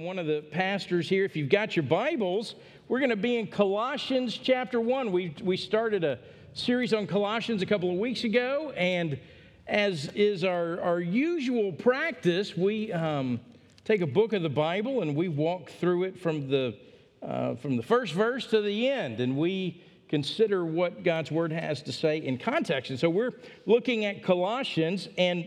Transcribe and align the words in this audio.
I'm 0.00 0.06
one 0.06 0.18
of 0.18 0.26
the 0.26 0.40
pastors 0.40 1.10
here. 1.10 1.26
If 1.26 1.36
you've 1.36 1.50
got 1.50 1.76
your 1.76 1.82
Bibles, 1.82 2.54
we're 2.88 3.00
going 3.00 3.10
to 3.10 3.16
be 3.16 3.36
in 3.36 3.46
Colossians 3.48 4.34
chapter 4.34 4.80
1. 4.80 5.12
We, 5.12 5.34
we 5.42 5.58
started 5.58 6.04
a 6.04 6.18
series 6.54 6.94
on 6.94 7.06
Colossians 7.06 7.60
a 7.60 7.66
couple 7.66 7.90
of 7.90 7.98
weeks 7.98 8.24
ago, 8.24 8.72
and 8.78 9.20
as 9.66 10.06
is 10.14 10.42
our, 10.42 10.80
our 10.80 11.00
usual 11.00 11.70
practice, 11.72 12.56
we 12.56 12.90
um, 12.94 13.40
take 13.84 14.00
a 14.00 14.06
book 14.06 14.32
of 14.32 14.40
the 14.40 14.48
Bible 14.48 15.02
and 15.02 15.14
we 15.14 15.28
walk 15.28 15.68
through 15.68 16.04
it 16.04 16.18
from 16.18 16.48
the, 16.48 16.78
uh, 17.22 17.56
from 17.56 17.76
the 17.76 17.82
first 17.82 18.14
verse 18.14 18.46
to 18.46 18.62
the 18.62 18.88
end, 18.88 19.20
and 19.20 19.36
we 19.36 19.82
consider 20.08 20.64
what 20.64 21.04
God's 21.04 21.30
Word 21.30 21.52
has 21.52 21.82
to 21.82 21.92
say 21.92 22.16
in 22.16 22.38
context. 22.38 22.90
And 22.90 22.98
so 22.98 23.10
we're 23.10 23.34
looking 23.66 24.06
at 24.06 24.22
Colossians, 24.22 25.10
and 25.18 25.46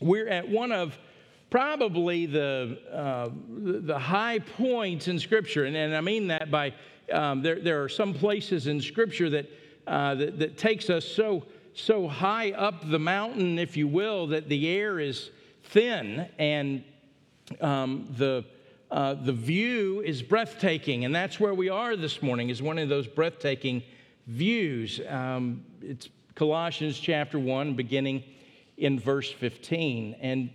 we're 0.00 0.28
at 0.28 0.48
one 0.48 0.70
of 0.70 0.96
probably 1.52 2.24
the, 2.24 2.78
uh, 2.90 3.28
the 3.84 3.98
high 3.98 4.38
points 4.38 5.06
in 5.06 5.18
Scripture. 5.18 5.66
And, 5.66 5.76
and 5.76 5.94
I 5.94 6.00
mean 6.00 6.28
that 6.28 6.50
by 6.50 6.72
um, 7.12 7.42
there, 7.42 7.60
there 7.60 7.84
are 7.84 7.90
some 7.90 8.14
places 8.14 8.68
in 8.68 8.80
Scripture 8.80 9.28
that, 9.28 9.50
uh, 9.86 10.14
that, 10.14 10.38
that, 10.38 10.56
takes 10.56 10.88
us 10.88 11.04
so, 11.04 11.44
so 11.74 12.08
high 12.08 12.52
up 12.52 12.88
the 12.90 12.98
mountain, 12.98 13.58
if 13.58 13.76
you 13.76 13.86
will, 13.86 14.28
that 14.28 14.48
the 14.48 14.66
air 14.66 14.98
is 14.98 15.30
thin 15.64 16.26
and 16.38 16.84
um, 17.60 18.08
the, 18.16 18.46
uh, 18.90 19.12
the 19.12 19.34
view 19.34 20.00
is 20.00 20.22
breathtaking. 20.22 21.04
And 21.04 21.14
that's 21.14 21.38
where 21.38 21.52
we 21.52 21.68
are 21.68 21.96
this 21.96 22.22
morning, 22.22 22.48
is 22.48 22.62
one 22.62 22.78
of 22.78 22.88
those 22.88 23.06
breathtaking 23.06 23.82
views. 24.26 25.02
Um, 25.06 25.66
it's 25.82 26.08
Colossians 26.34 26.98
chapter 26.98 27.38
1, 27.38 27.74
beginning 27.74 28.24
in 28.78 28.98
verse 28.98 29.30
15. 29.30 30.16
And 30.18 30.48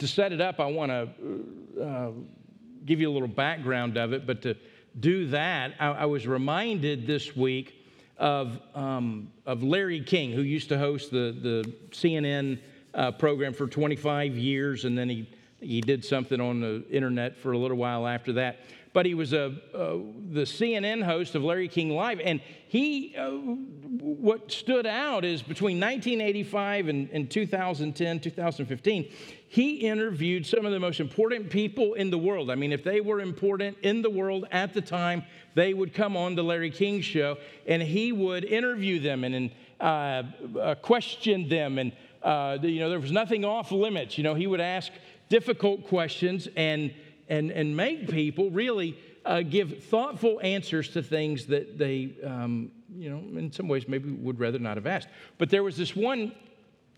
to 0.00 0.08
set 0.08 0.32
it 0.32 0.40
up, 0.40 0.60
I 0.60 0.66
want 0.66 0.90
to 0.90 1.82
uh, 1.82 2.10
give 2.84 3.00
you 3.00 3.10
a 3.10 3.12
little 3.12 3.28
background 3.28 3.96
of 3.96 4.12
it, 4.12 4.26
but 4.26 4.42
to 4.42 4.56
do 4.98 5.26
that, 5.28 5.74
I, 5.78 5.88
I 5.88 6.04
was 6.06 6.26
reminded 6.26 7.06
this 7.06 7.36
week 7.36 7.74
of, 8.16 8.58
um, 8.74 9.30
of 9.46 9.62
Larry 9.62 10.00
King, 10.00 10.32
who 10.32 10.40
used 10.42 10.70
to 10.70 10.78
host 10.78 11.10
the, 11.10 11.36
the 11.40 11.72
CNN 11.90 12.60
uh, 12.94 13.12
program 13.12 13.52
for 13.52 13.66
25 13.66 14.36
years, 14.36 14.86
and 14.86 14.96
then 14.96 15.08
he, 15.08 15.30
he 15.60 15.80
did 15.80 16.04
something 16.04 16.40
on 16.40 16.60
the 16.60 16.84
internet 16.90 17.36
for 17.36 17.52
a 17.52 17.58
little 17.58 17.76
while 17.76 18.06
after 18.06 18.32
that 18.34 18.60
but 18.92 19.06
he 19.06 19.14
was 19.14 19.32
a, 19.32 19.46
uh, 19.72 19.98
the 20.32 20.42
CNN 20.42 21.02
host 21.02 21.34
of 21.34 21.44
Larry 21.44 21.68
King 21.68 21.90
Live. 21.90 22.20
And 22.20 22.40
he, 22.66 23.14
uh, 23.16 23.30
what 23.30 24.50
stood 24.50 24.86
out 24.86 25.24
is 25.24 25.42
between 25.42 25.78
1985 25.78 26.88
and, 26.88 27.08
and 27.10 27.30
2010, 27.30 28.20
2015, 28.20 29.08
he 29.48 29.76
interviewed 29.76 30.44
some 30.46 30.66
of 30.66 30.72
the 30.72 30.80
most 30.80 31.00
important 31.00 31.50
people 31.50 31.94
in 31.94 32.10
the 32.10 32.18
world. 32.18 32.50
I 32.50 32.56
mean, 32.56 32.72
if 32.72 32.82
they 32.82 33.00
were 33.00 33.20
important 33.20 33.78
in 33.82 34.02
the 34.02 34.10
world 34.10 34.46
at 34.50 34.74
the 34.74 34.80
time, 34.80 35.24
they 35.54 35.72
would 35.74 35.94
come 35.94 36.16
on 36.16 36.34
the 36.34 36.44
Larry 36.44 36.70
King 36.70 37.00
show 37.00 37.36
and 37.66 37.82
he 37.82 38.12
would 38.12 38.44
interview 38.44 39.00
them 39.00 39.24
and 39.24 39.50
uh, 39.80 40.22
uh 40.60 40.74
question 40.76 41.48
them. 41.48 41.78
And, 41.78 41.92
uh, 42.22 42.58
you 42.60 42.80
know, 42.80 42.90
there 42.90 43.00
was 43.00 43.12
nothing 43.12 43.44
off 43.44 43.72
limits. 43.72 44.18
You 44.18 44.24
know, 44.24 44.34
he 44.34 44.46
would 44.46 44.60
ask 44.60 44.92
difficult 45.30 45.86
questions 45.86 46.46
and 46.56 46.92
and, 47.30 47.52
and 47.52 47.74
make 47.74 48.10
people 48.10 48.50
really 48.50 48.98
uh, 49.24 49.42
give 49.42 49.84
thoughtful 49.84 50.40
answers 50.42 50.88
to 50.88 51.02
things 51.02 51.46
that 51.46 51.78
they, 51.78 52.10
um, 52.24 52.72
you 52.92 53.08
know, 53.08 53.38
in 53.38 53.52
some 53.52 53.68
ways 53.68 53.86
maybe 53.88 54.10
would 54.10 54.40
rather 54.40 54.58
not 54.58 54.76
have 54.76 54.86
asked. 54.86 55.08
But 55.38 55.48
there 55.48 55.62
was 55.62 55.76
this 55.76 55.94
one 55.94 56.32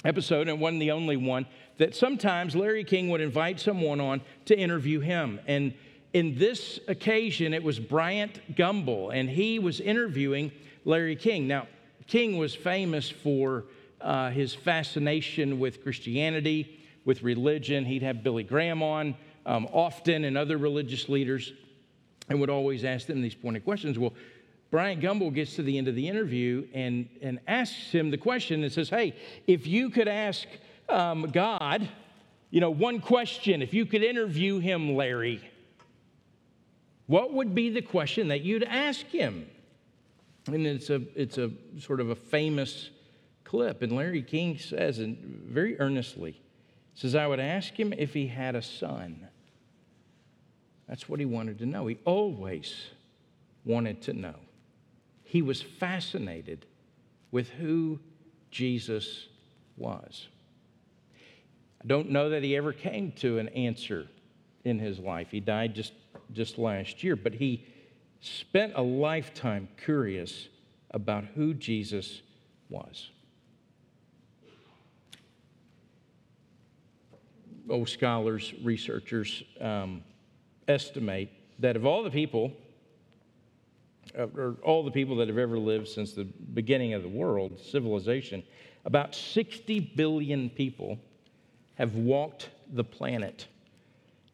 episode, 0.04 0.48
and 0.48 0.58
wasn't 0.58 0.80
the 0.80 0.90
only 0.90 1.16
one, 1.16 1.46
that 1.76 1.94
sometimes 1.94 2.56
Larry 2.56 2.82
King 2.82 3.10
would 3.10 3.20
invite 3.20 3.60
someone 3.60 4.00
on 4.00 4.22
to 4.46 4.58
interview 4.58 5.00
him. 5.00 5.38
And 5.46 5.74
in 6.12 6.36
this 6.38 6.80
occasion, 6.88 7.52
it 7.52 7.62
was 7.62 7.78
Bryant 7.78 8.40
Gumbel, 8.56 9.14
and 9.14 9.28
he 9.28 9.58
was 9.58 9.80
interviewing 9.80 10.50
Larry 10.84 11.16
King. 11.16 11.46
Now, 11.46 11.68
King 12.06 12.38
was 12.38 12.54
famous 12.54 13.10
for 13.10 13.64
uh, 14.00 14.30
his 14.30 14.54
fascination 14.54 15.60
with 15.60 15.82
Christianity, 15.82 16.80
with 17.04 17.22
religion. 17.22 17.84
He'd 17.84 18.02
have 18.02 18.22
Billy 18.22 18.42
Graham 18.42 18.82
on 18.82 19.14
um, 19.46 19.68
often 19.72 20.24
and 20.24 20.36
other 20.38 20.58
religious 20.58 21.08
leaders 21.08 21.52
and 22.28 22.40
would 22.40 22.50
always 22.50 22.84
ask 22.84 23.06
them 23.06 23.22
these 23.22 23.34
pointed 23.34 23.64
questions. 23.64 23.98
Well, 23.98 24.14
Bryant 24.70 25.02
Gumbel 25.02 25.34
gets 25.34 25.56
to 25.56 25.62
the 25.62 25.76
end 25.76 25.88
of 25.88 25.94
the 25.94 26.08
interview 26.08 26.66
and, 26.72 27.08
and 27.20 27.40
asks 27.46 27.92
him 27.92 28.10
the 28.10 28.16
question 28.16 28.62
and 28.62 28.72
says, 28.72 28.88
Hey, 28.88 29.14
if 29.46 29.66
you 29.66 29.90
could 29.90 30.08
ask 30.08 30.46
um, 30.88 31.30
God, 31.30 31.88
you 32.50 32.60
know, 32.60 32.70
one 32.70 33.00
question, 33.00 33.62
if 33.62 33.74
you 33.74 33.84
could 33.84 34.02
interview 34.02 34.58
him, 34.58 34.94
Larry, 34.96 35.42
what 37.06 37.34
would 37.34 37.54
be 37.54 37.68
the 37.70 37.82
question 37.82 38.28
that 38.28 38.40
you'd 38.40 38.62
ask 38.62 39.04
him? 39.06 39.46
And 40.46 40.66
it's 40.66 40.90
a, 40.90 41.02
it's 41.14 41.38
a 41.38 41.50
sort 41.78 42.00
of 42.00 42.10
a 42.10 42.14
famous 42.14 42.90
clip. 43.44 43.82
And 43.82 43.92
Larry 43.92 44.22
King 44.22 44.58
says, 44.58 44.98
and 44.98 45.18
very 45.18 45.78
earnestly, 45.78 46.40
says, 46.94 47.14
I 47.14 47.26
would 47.26 47.40
ask 47.40 47.78
him 47.78 47.92
if 47.92 48.12
he 48.14 48.26
had 48.26 48.54
a 48.54 48.62
son. 48.62 49.28
That's 50.88 51.08
what 51.08 51.20
he 51.20 51.26
wanted 51.26 51.58
to 51.60 51.66
know. 51.66 51.86
He 51.86 51.98
always 52.04 52.74
wanted 53.64 54.02
to 54.02 54.12
know. 54.12 54.34
He 55.24 55.40
was 55.40 55.62
fascinated 55.62 56.66
with 57.30 57.48
who 57.50 57.98
Jesus 58.50 59.28
was. 59.76 60.28
I 61.82 61.86
don't 61.86 62.10
know 62.10 62.30
that 62.30 62.42
he 62.42 62.56
ever 62.56 62.72
came 62.72 63.12
to 63.12 63.38
an 63.38 63.48
answer 63.48 64.06
in 64.64 64.78
his 64.78 64.98
life. 64.98 65.28
He 65.30 65.40
died 65.40 65.74
just, 65.74 65.92
just 66.32 66.58
last 66.58 67.02
year, 67.02 67.16
but 67.16 67.34
he 67.34 67.66
spent 68.20 68.74
a 68.76 68.82
lifetime 68.82 69.68
curious 69.82 70.48
about 70.90 71.24
who 71.34 71.54
Jesus 71.54 72.20
was. 72.68 73.10
Oh, 77.70 77.84
scholars, 77.84 78.54
researchers, 78.62 79.42
um, 79.60 80.02
estimate 80.66 81.30
that 81.60 81.76
of 81.76 81.86
all 81.86 82.02
the 82.02 82.10
people, 82.10 82.52
uh, 84.18 84.26
or 84.36 84.56
all 84.64 84.82
the 84.82 84.90
people 84.90 85.16
that 85.16 85.28
have 85.28 85.38
ever 85.38 85.58
lived 85.58 85.86
since 85.86 86.12
the 86.12 86.24
beginning 86.54 86.92
of 86.92 87.02
the 87.02 87.08
world, 87.08 87.58
civilization, 87.60 88.42
about 88.84 89.14
60 89.14 89.78
billion 89.96 90.50
people 90.50 90.98
have 91.76 91.94
walked 91.94 92.50
the 92.72 92.84
planet. 92.84 93.46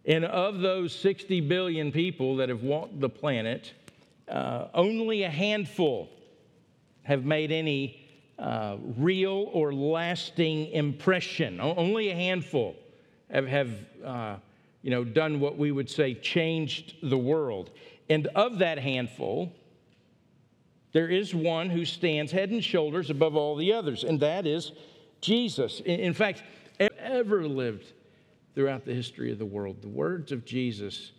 And 0.06 0.25
of 0.25 0.60
those 0.60 0.95
60 0.95 1.43
billion 1.43 1.93
people 1.93 2.37
that 2.37 2.49
have 2.49 2.62
walked 2.62 2.99
the 2.99 3.10
planet, 3.10 3.72
uh, 4.27 4.69
only 4.72 5.25
a 5.25 5.31
handful 5.31 6.09
have 7.03 7.25
made 7.25 7.53
any 7.53 8.06
uh, 8.39 8.77
real 8.97 9.50
or 9.53 9.72
lasting 9.72 10.69
impression. 10.69 11.60
Only 11.60 12.10
a 12.10 12.15
handful 12.15 12.75
have, 13.31 13.47
have 13.47 13.71
uh, 14.05 14.37
you 14.83 14.91
know, 14.91 15.05
done 15.05 15.41
what 15.41 15.59
we 15.59 15.72
would 15.72 15.91
say 15.91 16.15
changed 16.15 16.94
the 17.03 17.19
world. 17.19 17.71
And 18.09 18.27
of 18.28 18.59
that 18.59 18.78
handful, 18.78 19.53
there 20.93 21.09
is 21.09 21.34
one 21.34 21.69
who 21.69 21.84
stands 21.84 22.33
head 22.33 22.50
and 22.50 22.65
shoulders 22.65 23.11
above 23.11 23.37
all 23.37 23.56
the 23.56 23.72
others, 23.72 24.05
and 24.05 24.21
that 24.21 24.47
is 24.47 24.72
Jesus. 25.21 25.81
In 25.84 26.15
fact, 26.15 26.43
ever 27.09 27.47
lived 27.47 27.93
throughout 28.55 28.84
the 28.84 28.94
history 28.94 29.33
of 29.33 29.39
the 29.39 29.47
world, 29.47 29.83
the 29.83 29.89
words 29.89 30.33
of 30.33 30.45
Jesus, 30.45 31.12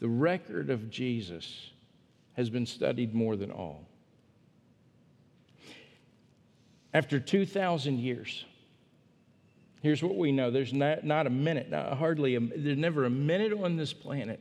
the 0.00 0.08
record 0.08 0.70
of 0.70 0.90
Jesus 0.90 1.70
has 2.34 2.50
been 2.50 2.66
studied 2.66 3.14
more 3.14 3.36
than 3.36 3.50
all. 3.50 3.86
After 6.94 7.18
2,000 7.18 7.98
years, 7.98 8.44
Here's 9.82 10.02
what 10.02 10.16
we 10.16 10.30
know 10.30 10.50
there's 10.50 10.72
not, 10.72 11.04
not 11.04 11.26
a 11.26 11.30
minute, 11.30 11.70
not 11.70 11.98
hardly, 11.98 12.36
a, 12.36 12.40
there's 12.40 12.78
never 12.78 13.04
a 13.04 13.10
minute 13.10 13.52
on 13.52 13.76
this 13.76 13.92
planet 13.92 14.40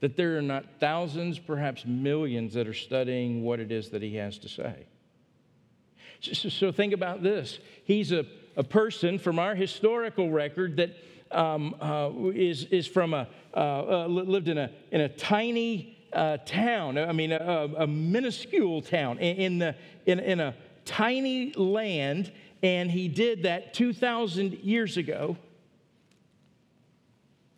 that 0.00 0.16
there 0.16 0.36
are 0.36 0.42
not 0.42 0.64
thousands, 0.78 1.38
perhaps 1.38 1.86
millions, 1.86 2.52
that 2.52 2.68
are 2.68 2.74
studying 2.74 3.42
what 3.42 3.58
it 3.58 3.72
is 3.72 3.88
that 3.88 4.02
he 4.02 4.16
has 4.16 4.36
to 4.38 4.48
say. 4.48 4.86
So, 6.20 6.50
so 6.50 6.72
think 6.72 6.92
about 6.92 7.22
this. 7.22 7.58
He's 7.84 8.12
a, 8.12 8.26
a 8.56 8.62
person 8.62 9.18
from 9.18 9.38
our 9.38 9.54
historical 9.54 10.30
record 10.30 10.76
that 10.76 10.90
um, 11.30 11.74
uh, 11.80 12.10
is 12.34 12.64
is, 12.64 12.86
from 12.86 13.14
a, 13.14 13.26
uh, 13.54 14.04
uh, 14.04 14.06
lived 14.06 14.48
in 14.48 14.58
a, 14.58 14.70
in 14.92 15.00
a 15.00 15.08
tiny 15.08 15.96
uh, 16.12 16.36
town, 16.44 16.98
I 16.98 17.12
mean, 17.12 17.32
a, 17.32 17.68
a 17.78 17.86
minuscule 17.86 18.82
town 18.82 19.18
in, 19.18 19.36
in, 19.36 19.58
the, 19.58 19.74
in, 20.04 20.20
in 20.20 20.40
a 20.40 20.54
tiny 20.84 21.52
land 21.54 22.32
and 22.62 22.90
he 22.90 23.08
did 23.08 23.42
that 23.42 23.74
2,000 23.74 24.54
years 24.54 24.96
ago. 24.96 25.36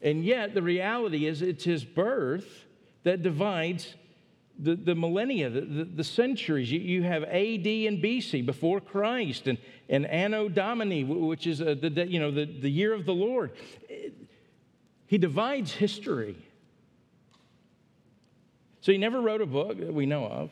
And 0.00 0.24
yet, 0.24 0.54
the 0.54 0.62
reality 0.62 1.26
is, 1.26 1.42
it's 1.42 1.64
his 1.64 1.84
birth 1.84 2.66
that 3.02 3.22
divides 3.22 3.94
the, 4.58 4.74
the 4.74 4.94
millennia, 4.94 5.50
the, 5.50 5.60
the, 5.60 5.84
the 5.84 6.04
centuries. 6.04 6.70
You, 6.70 6.80
you, 6.80 7.02
have 7.02 7.22
AD 7.24 7.32
and 7.66 8.02
BC, 8.02 8.44
before 8.44 8.80
Christ, 8.80 9.46
and, 9.46 9.58
and 9.88 10.06
Anno 10.06 10.48
Domini, 10.48 11.04
which 11.04 11.46
is 11.46 11.60
uh, 11.60 11.74
the, 11.80 12.06
you 12.08 12.18
know, 12.18 12.30
the, 12.30 12.44
the 12.44 12.70
year 12.70 12.92
of 12.92 13.06
the 13.06 13.14
Lord. 13.14 13.52
He 15.06 15.18
divides 15.18 15.72
history. 15.72 16.36
So 18.80 18.92
he 18.92 18.98
never 18.98 19.20
wrote 19.20 19.40
a 19.40 19.46
book 19.46 19.78
that 19.78 19.92
we 19.92 20.06
know 20.06 20.26
of. 20.26 20.50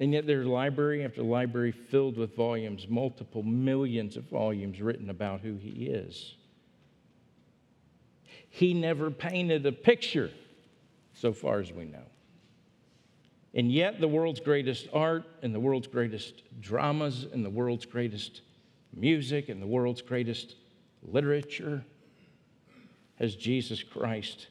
And 0.00 0.12
yet 0.12 0.26
there's 0.26 0.46
library 0.46 1.04
after 1.04 1.22
library 1.22 1.72
filled 1.72 2.16
with 2.16 2.34
volumes, 2.34 2.88
multiple 2.88 3.42
millions 3.42 4.16
of 4.16 4.24
volumes 4.24 4.80
written 4.80 5.10
about 5.10 5.40
who 5.40 5.56
he 5.56 5.86
is. 5.86 6.34
He 8.48 8.74
never 8.74 9.10
painted 9.10 9.64
a 9.64 9.72
picture, 9.72 10.30
so 11.14 11.32
far 11.32 11.60
as 11.60 11.72
we 11.72 11.84
know. 11.84 12.04
And 13.54 13.70
yet, 13.70 14.00
the 14.00 14.08
world's 14.08 14.40
greatest 14.40 14.88
art 14.92 15.24
and 15.42 15.54
the 15.54 15.60
world's 15.60 15.86
greatest 15.86 16.42
dramas 16.60 17.26
and 17.32 17.44
the 17.44 17.50
world's 17.50 17.86
greatest 17.86 18.40
music 18.94 19.48
and 19.48 19.60
the 19.60 19.66
world's 19.66 20.02
greatest 20.02 20.56
literature 21.02 21.84
has 23.16 23.36
Jesus 23.36 23.82
Christ 23.82 24.48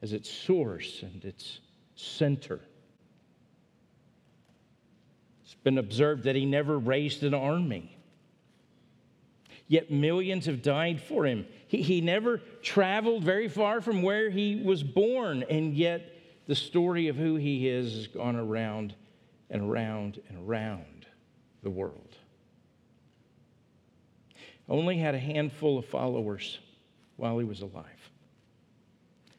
as 0.00 0.12
its 0.12 0.30
source 0.30 1.02
and 1.02 1.24
its 1.24 1.60
center. 1.96 2.60
Been 5.64 5.78
observed 5.78 6.24
that 6.24 6.36
he 6.36 6.46
never 6.46 6.78
raised 6.78 7.22
an 7.22 7.34
army. 7.34 7.96
Yet 9.66 9.90
millions 9.90 10.46
have 10.46 10.62
died 10.62 11.00
for 11.00 11.26
him. 11.26 11.46
He, 11.66 11.82
he 11.82 12.00
never 12.00 12.38
traveled 12.62 13.22
very 13.22 13.48
far 13.48 13.80
from 13.80 14.02
where 14.02 14.30
he 14.30 14.62
was 14.62 14.82
born, 14.82 15.44
and 15.50 15.74
yet 15.74 16.14
the 16.46 16.54
story 16.54 17.08
of 17.08 17.16
who 17.16 17.36
he 17.36 17.68
is 17.68 17.94
has 17.94 18.06
gone 18.06 18.36
around 18.36 18.94
and 19.50 19.70
around 19.70 20.20
and 20.28 20.48
around 20.48 21.06
the 21.62 21.70
world. 21.70 22.16
Only 24.68 24.98
had 24.98 25.14
a 25.14 25.18
handful 25.18 25.78
of 25.78 25.84
followers 25.84 26.58
while 27.16 27.38
he 27.38 27.44
was 27.44 27.60
alive. 27.60 28.10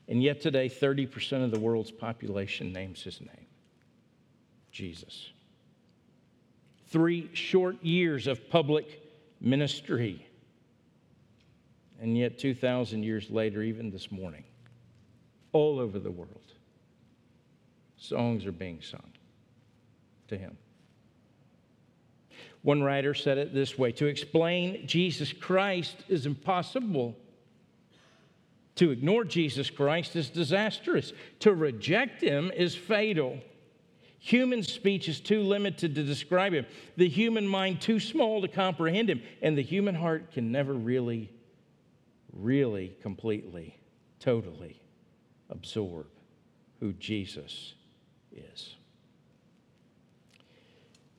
And 0.08 0.24
yet 0.24 0.42
today, 0.42 0.70
30% 0.70 1.44
of 1.44 1.52
the 1.52 1.60
world's 1.60 1.92
population 1.92 2.74
names 2.74 3.04
his 3.04 3.22
name 3.22 3.46
Jesus. 4.72 5.30
Three 6.90 7.30
short 7.34 7.84
years 7.84 8.28
of 8.28 8.50
public 8.50 9.02
ministry. 9.40 10.26
And 12.02 12.18
yet, 12.18 12.40
2,000 12.40 13.04
years 13.04 13.30
later, 13.30 13.62
even 13.62 13.92
this 13.92 14.12
morning, 14.12 14.44
all 15.52 15.80
over 15.80 16.00
the 16.00 16.12
world, 16.12 16.54
songs 17.98 18.46
are 18.46 18.52
being 18.52 18.82
sung 18.82 19.12
to 20.30 20.38
him. 20.38 20.58
One 22.62 22.84
writer 22.84 23.14
said 23.14 23.38
it 23.38 23.54
this 23.54 23.78
way 23.78 23.92
To 23.94 24.06
explain 24.06 24.86
Jesus 24.88 25.32
Christ 25.32 25.98
is 26.08 26.26
impossible. 26.26 27.16
To 28.76 28.92
ignore 28.92 29.26
Jesus 29.26 29.70
Christ 29.70 30.16
is 30.16 30.30
disastrous. 30.30 31.12
To 31.40 31.54
reject 31.54 32.22
him 32.22 32.50
is 32.56 32.76
fatal. 32.76 33.40
Human 34.20 34.64
speech 34.64 35.08
is 35.08 35.22
too 35.22 35.42
limited 35.42 35.96
to 35.96 36.04
describe 36.04 36.54
him, 36.54 36.66
the 36.98 37.08
human 37.08 37.48
mind 37.48 37.80
too 37.80 38.00
small 38.00 38.42
to 38.42 38.50
comprehend 38.50 39.10
him, 39.10 39.22
and 39.42 39.58
the 39.58 39.64
human 39.64 39.96
heart 39.96 40.34
can 40.34 40.52
never 40.52 40.74
really, 40.74 41.32
really, 42.34 42.96
completely, 43.02 43.80
totally 44.20 44.82
absorb 45.50 46.08
who 46.82 46.92
Jesus 46.94 47.74
is. 48.34 48.76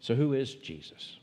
So, 0.00 0.14
who 0.14 0.34
is 0.34 0.54
Jesus? 0.54 1.18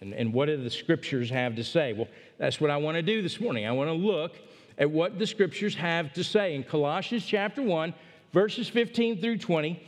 And, 0.00 0.14
and 0.14 0.32
what 0.32 0.46
do 0.46 0.56
the 0.56 0.70
scriptures 0.70 1.30
have 1.30 1.56
to 1.56 1.64
say? 1.64 1.92
Well, 1.92 2.08
that's 2.38 2.60
what 2.60 2.70
I 2.70 2.76
want 2.76 2.96
to 2.96 3.02
do 3.02 3.22
this 3.22 3.40
morning. 3.40 3.66
I 3.66 3.72
want 3.72 3.88
to 3.88 3.94
look 3.94 4.36
at 4.78 4.90
what 4.90 5.18
the 5.18 5.26
scriptures 5.26 5.74
have 5.74 6.12
to 6.14 6.24
say. 6.24 6.54
In 6.54 6.64
Colossians 6.64 7.24
chapter 7.24 7.62
1, 7.62 7.94
verses 8.32 8.68
15 8.68 9.20
through 9.20 9.38
20, 9.38 9.82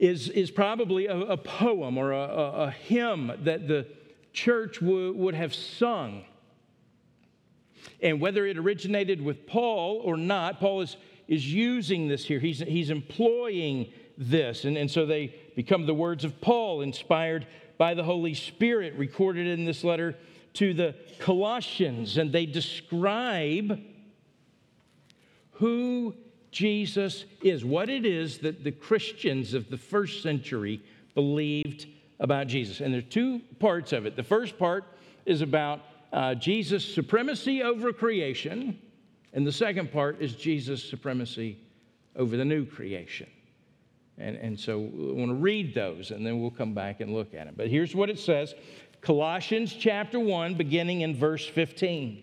is, 0.00 0.30
is 0.30 0.50
probably 0.50 1.06
a, 1.06 1.16
a 1.16 1.36
poem 1.36 1.98
or 1.98 2.12
a, 2.12 2.22
a, 2.22 2.50
a, 2.52 2.70
hymn 2.70 3.30
that 3.44 3.68
the 3.68 3.86
church 4.32 4.80
w- 4.80 5.12
would 5.12 5.34
have 5.34 5.54
sung. 5.54 6.24
And 8.00 8.18
whether 8.18 8.46
it 8.46 8.56
originated 8.56 9.20
with 9.20 9.46
Paul 9.46 10.00
or 10.02 10.16
not, 10.16 10.58
Paul 10.58 10.80
is, 10.80 10.96
is 11.28 11.52
using 11.52 12.08
this 12.08 12.24
here. 12.24 12.40
He's, 12.40 12.60
he's 12.60 12.88
employing 12.88 13.92
this. 14.16 14.64
And, 14.64 14.78
and 14.78 14.90
so 14.90 15.04
they 15.04 15.34
become 15.54 15.84
the 15.84 15.94
words 15.94 16.24
of 16.24 16.40
Paul, 16.40 16.80
inspired 16.80 17.46
by 17.76 17.92
the 17.92 18.02
Holy 18.02 18.32
Spirit, 18.32 18.94
recorded 18.96 19.46
in 19.46 19.66
this 19.66 19.84
letter 19.84 20.16
to 20.54 20.72
the 20.72 20.94
Colossians. 21.18 22.16
And 22.16 22.32
they 22.32 22.46
describe 22.46 23.82
who 25.52 26.14
Jesus 26.50 27.24
is, 27.42 27.64
what 27.64 27.88
it 27.88 28.04
is 28.04 28.38
that 28.38 28.64
the 28.64 28.72
Christians 28.72 29.54
of 29.54 29.70
the 29.70 29.76
first 29.76 30.22
century 30.22 30.82
believed 31.14 31.86
about 32.18 32.48
Jesus. 32.48 32.80
And 32.80 32.92
there 32.92 32.98
are 32.98 33.02
two 33.02 33.40
parts 33.58 33.92
of 33.92 34.06
it. 34.06 34.16
The 34.16 34.22
first 34.22 34.58
part 34.58 34.84
is 35.26 35.42
about 35.42 35.80
uh, 36.12 36.34
Jesus' 36.34 36.84
supremacy 36.84 37.62
over 37.62 37.92
creation, 37.92 38.78
and 39.32 39.46
the 39.46 39.52
second 39.52 39.92
part 39.92 40.20
is 40.20 40.34
Jesus' 40.34 40.88
supremacy 40.88 41.58
over 42.16 42.36
the 42.36 42.44
new 42.44 42.66
creation. 42.66 43.28
And, 44.18 44.36
and 44.36 44.58
so 44.58 44.78
we 44.78 45.12
want 45.12 45.30
to 45.30 45.34
read 45.34 45.74
those 45.74 46.10
and 46.10 46.26
then 46.26 46.40
we'll 46.40 46.50
come 46.50 46.74
back 46.74 47.00
and 47.00 47.14
look 47.14 47.32
at 47.32 47.46
it. 47.46 47.56
But 47.56 47.68
here's 47.68 47.94
what 47.94 48.10
it 48.10 48.18
says 48.18 48.54
Colossians 49.00 49.72
chapter 49.72 50.20
1, 50.20 50.54
beginning 50.54 51.00
in 51.00 51.16
verse 51.16 51.46
15. 51.46 52.22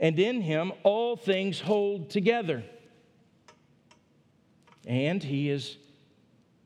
And 0.00 0.18
in 0.18 0.40
him 0.40 0.72
all 0.82 1.14
things 1.14 1.60
hold 1.60 2.10
together. 2.10 2.64
And 4.86 5.22
he 5.22 5.50
is 5.50 5.76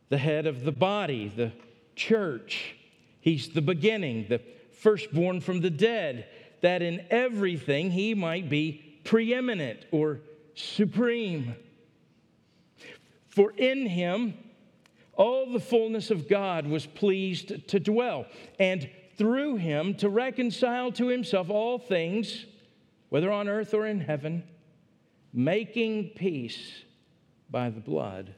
the 0.09 0.19
head 0.19 0.47
of 0.47 0.65
the 0.65 0.73
body, 0.73 1.33
the 1.35 1.53
church. 1.97 2.77
He's 3.21 3.49
the 3.49 3.61
beginning, 3.61 4.27
the 4.29 4.41
firstborn 4.81 5.41
from 5.41 5.61
the 5.61 5.71
dead, 5.71 6.29
that 6.61 6.81
in 6.81 7.05
everything 7.11 7.91
he 7.91 8.15
might 8.15 8.49
be 8.49 9.01
preeminent 9.03 9.85
or 9.91 10.21
supreme. 10.55 11.57
For 13.29 13.53
in 13.57 13.87
him 13.87 14.35
all 15.15 15.51
the 15.53 15.61
fullness 15.61 16.11
of 16.11 16.29
God 16.29 16.67
was 16.67 16.87
pleased 16.87 17.69
to 17.69 17.81
dwell, 17.81 18.27
and 18.59 18.89
through 19.17 19.57
him 19.57 19.95
to 19.97 20.09
reconcile 20.09 20.93
to 20.93 21.09
himself 21.09 21.51
all 21.51 21.79
things, 21.79 22.47
whether 23.09 23.31
on 23.31 23.49
earth 23.49 23.75
or 23.75 23.87
in 23.87 24.01
heaven, 24.01 24.45
making 25.33 26.11
peace 26.11 26.85
by 27.51 27.71
the 27.71 27.81
blood 27.81 28.35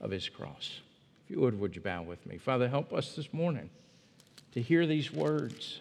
of 0.00 0.10
his 0.10 0.28
cross. 0.28 0.80
If 1.24 1.30
you 1.30 1.40
would, 1.40 1.58
would 1.58 1.76
you 1.76 1.82
bow 1.82 2.02
with 2.02 2.24
me? 2.26 2.38
Father, 2.38 2.68
help 2.68 2.92
us 2.92 3.14
this 3.14 3.32
morning 3.32 3.70
to 4.52 4.60
hear 4.60 4.86
these 4.86 5.12
words, 5.12 5.80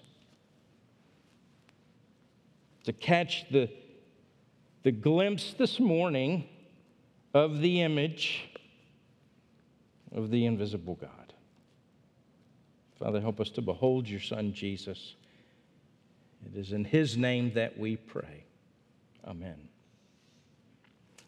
to 2.86 2.94
catch 2.94 3.50
the, 3.50 3.70
the 4.84 4.92
glimpse 4.92 5.54
this 5.58 5.80
morning 5.80 6.48
of 7.34 7.60
the 7.60 7.82
image 7.82 8.50
of 10.14 10.30
the 10.30 10.46
invisible 10.46 10.96
God. 10.96 11.34
Father, 13.00 13.20
help 13.20 13.40
us 13.40 13.50
to 13.52 13.62
behold 13.62 14.08
your 14.08 14.20
Son, 14.20 14.54
Jesus. 14.54 15.16
It 16.46 16.58
is 16.58 16.72
in 16.72 16.86
his 16.86 17.18
name 17.18 17.54
that 17.54 17.78
we 17.78 17.96
pray. 17.96 18.46
Amen. 19.26 19.70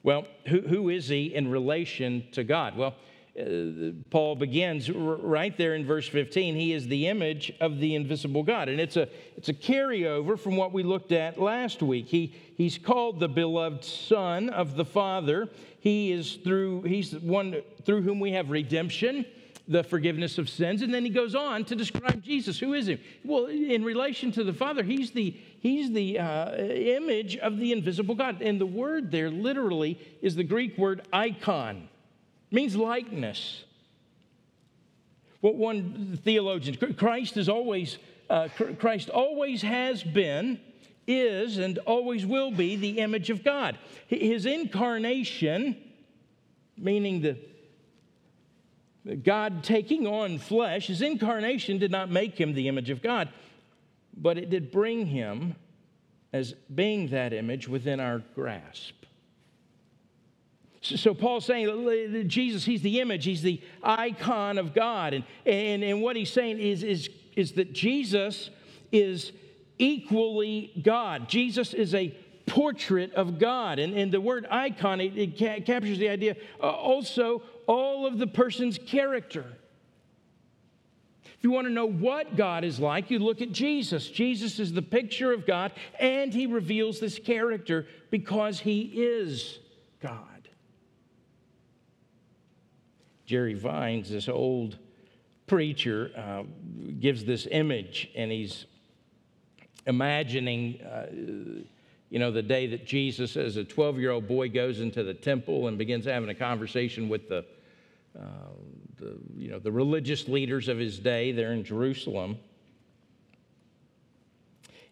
Well, 0.01 0.25
who, 0.47 0.61
who 0.61 0.89
is 0.89 1.07
he 1.07 1.33
in 1.33 1.49
relation 1.49 2.25
to 2.33 2.43
God? 2.43 2.75
Well, 2.75 2.95
uh, 3.39 3.93
Paul 4.11 4.35
begins 4.35 4.91
right 4.91 5.57
there 5.57 5.73
in 5.73 5.85
verse 5.85 6.07
15. 6.07 6.55
He 6.55 6.73
is 6.73 6.87
the 6.87 7.07
image 7.07 7.51
of 7.59 7.79
the 7.79 7.95
invisible 7.95 8.43
God. 8.43 8.69
And 8.69 8.79
it's 8.79 8.97
a, 8.97 9.07
it's 9.37 9.49
a 9.49 9.53
carryover 9.53 10.37
from 10.37 10.55
what 10.55 10.71
we 10.71 10.83
looked 10.83 11.11
at 11.11 11.39
last 11.39 11.81
week. 11.81 12.07
He, 12.07 12.35
he's 12.57 12.77
called 12.77 13.19
the 13.19 13.29
beloved 13.29 13.83
Son 13.83 14.49
of 14.49 14.75
the 14.75 14.85
Father. 14.85 15.49
He 15.79 16.11
is 16.11 16.35
through, 16.43 16.83
he's 16.83 17.13
one 17.13 17.61
through 17.85 18.03
whom 18.03 18.19
we 18.19 18.33
have 18.33 18.51
redemption 18.51 19.25
the 19.67 19.83
forgiveness 19.83 20.37
of 20.37 20.49
sins. 20.49 20.81
And 20.81 20.93
then 20.93 21.03
he 21.03 21.09
goes 21.09 21.35
on 21.35 21.63
to 21.65 21.75
describe 21.75 22.21
Jesus. 22.21 22.59
Who 22.59 22.73
is 22.73 22.87
he? 22.87 22.99
Well, 23.23 23.45
in 23.45 23.83
relation 23.83 24.31
to 24.33 24.43
the 24.43 24.53
Father, 24.53 24.83
he's 24.83 25.11
the, 25.11 25.35
he's 25.59 25.91
the 25.91 26.19
uh, 26.19 26.55
image 26.55 27.37
of 27.37 27.57
the 27.57 27.71
invisible 27.71 28.15
God. 28.15 28.41
And 28.41 28.59
the 28.59 28.65
word 28.65 29.11
there 29.11 29.29
literally 29.29 29.97
is 30.21 30.35
the 30.35 30.43
Greek 30.43 30.77
word 30.77 31.01
icon, 31.13 31.87
it 32.51 32.55
means 32.55 32.75
likeness. 32.75 33.63
What 35.39 35.55
one 35.55 36.19
theologian, 36.23 36.77
Christ 36.95 37.35
is 37.35 37.49
always, 37.49 37.97
uh, 38.29 38.47
Christ 38.79 39.09
always 39.09 39.61
has 39.61 40.01
been, 40.01 40.57
is, 41.05 41.57
and 41.57 41.79
always 41.79 42.25
will 42.25 42.49
be 42.49 42.77
the 42.77 42.99
image 42.99 43.29
of 43.29 43.43
God. 43.43 43.77
His 44.07 44.45
incarnation, 44.45 45.75
meaning 46.77 47.21
the 47.21 47.37
God 49.23 49.63
taking 49.63 50.07
on 50.07 50.37
flesh, 50.39 50.87
his 50.87 51.01
incarnation 51.01 51.77
did 51.77 51.91
not 51.91 52.09
make 52.09 52.39
him 52.39 52.53
the 52.53 52.67
image 52.67 52.89
of 52.89 53.01
God, 53.01 53.29
but 54.15 54.37
it 54.37 54.49
did 54.49 54.71
bring 54.71 55.07
him 55.07 55.55
as 56.31 56.53
being 56.73 57.09
that 57.09 57.33
image 57.33 57.67
within 57.67 57.99
our 57.99 58.23
grasp. 58.33 58.95
So 60.81 61.13
Paul's 61.13 61.45
saying 61.45 62.27
Jesus, 62.27 62.65
he's 62.65 62.81
the 62.81 62.99
image, 62.99 63.23
he's 63.23 63.41
the 63.41 63.61
icon 63.81 64.57
of 64.57 64.73
God. 64.73 65.13
And, 65.13 65.23
and, 65.45 65.83
and 65.83 66.01
what 66.01 66.15
he's 66.15 66.31
saying 66.31 66.59
is, 66.59 66.83
is, 66.83 67.09
is 67.37 67.53
that 67.53 67.71
Jesus 67.71 68.49
is 68.91 69.31
equally 69.77 70.71
God. 70.83 71.29
Jesus 71.29 71.73
is 71.73 71.95
a 71.95 72.09
portrait 72.45 73.13
of 73.13 73.39
God. 73.39 73.79
And, 73.79 73.93
and 73.93 74.11
the 74.11 74.19
word 74.19 74.45
icon, 74.51 74.99
it, 74.99 75.17
it 75.17 75.39
ca- 75.39 75.61
captures 75.61 75.99
the 75.99 76.09
idea 76.09 76.35
uh, 76.61 76.69
also 76.69 77.41
all 77.67 78.05
of 78.05 78.17
the 78.17 78.27
person's 78.27 78.77
character. 78.77 79.45
If 81.25 81.43
you 81.43 81.51
want 81.51 81.67
to 81.67 81.73
know 81.73 81.85
what 81.85 82.37
God 82.37 82.63
is 82.63 82.79
like, 82.79 83.11
you 83.11 83.19
look 83.19 83.41
at 83.41 83.51
Jesus. 83.51 84.09
Jesus 84.09 84.59
is 84.59 84.71
the 84.71 84.81
picture 84.81 85.33
of 85.33 85.45
God, 85.45 85.73
and 85.99 86.33
he 86.33 86.47
reveals 86.47 86.99
this 86.99 87.19
character 87.19 87.85
because 88.11 88.61
he 88.61 88.81
is 88.81 89.59
God. 90.01 90.47
Jerry 93.25 93.55
Vines, 93.55 94.09
this 94.09 94.29
old 94.29 94.77
preacher, 95.47 96.11
uh, 96.15 96.43
gives 96.99 97.25
this 97.25 97.47
image, 97.51 98.09
and 98.15 98.31
he's 98.31 98.65
imagining. 99.85 100.81
Uh, 100.81 101.63
you 102.13 102.19
know, 102.19 102.29
the 102.29 102.43
day 102.43 102.67
that 102.67 102.85
Jesus, 102.85 103.35
as 103.35 103.57
a 103.57 103.63
12 103.63 103.97
year 103.97 104.11
old 104.11 104.27
boy, 104.27 104.47
goes 104.47 104.79
into 104.79 105.03
the 105.03 105.15
temple 105.15 105.67
and 105.67 105.79
begins 105.79 106.05
having 106.05 106.29
a 106.29 106.35
conversation 106.35 107.09
with 107.09 107.27
the, 107.27 107.43
uh, 108.15 108.25
the, 108.97 109.17
you 109.35 109.49
know, 109.49 109.57
the 109.57 109.71
religious 109.71 110.27
leaders 110.27 110.67
of 110.67 110.77
his 110.77 110.99
day 110.99 111.31
there 111.31 111.53
in 111.53 111.63
Jerusalem. 111.63 112.37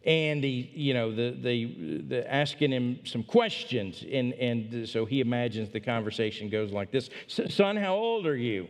And 0.04 0.44
he, 0.44 0.72
you 0.74 0.96
know, 0.96 1.14
the, 1.14 1.38
the, 1.40 2.02
the 2.08 2.34
asking 2.34 2.72
him 2.72 3.06
some 3.06 3.22
questions. 3.22 4.04
And, 4.12 4.34
and 4.34 4.90
so 4.90 5.06
he 5.06 5.22
imagines 5.22 5.70
the 5.70 5.80
conversation 5.80 6.50
goes 6.50 6.72
like 6.72 6.90
this 6.90 7.12
Son, 7.28 7.78
how 7.78 7.94
old 7.94 8.26
are 8.26 8.36
you? 8.36 8.68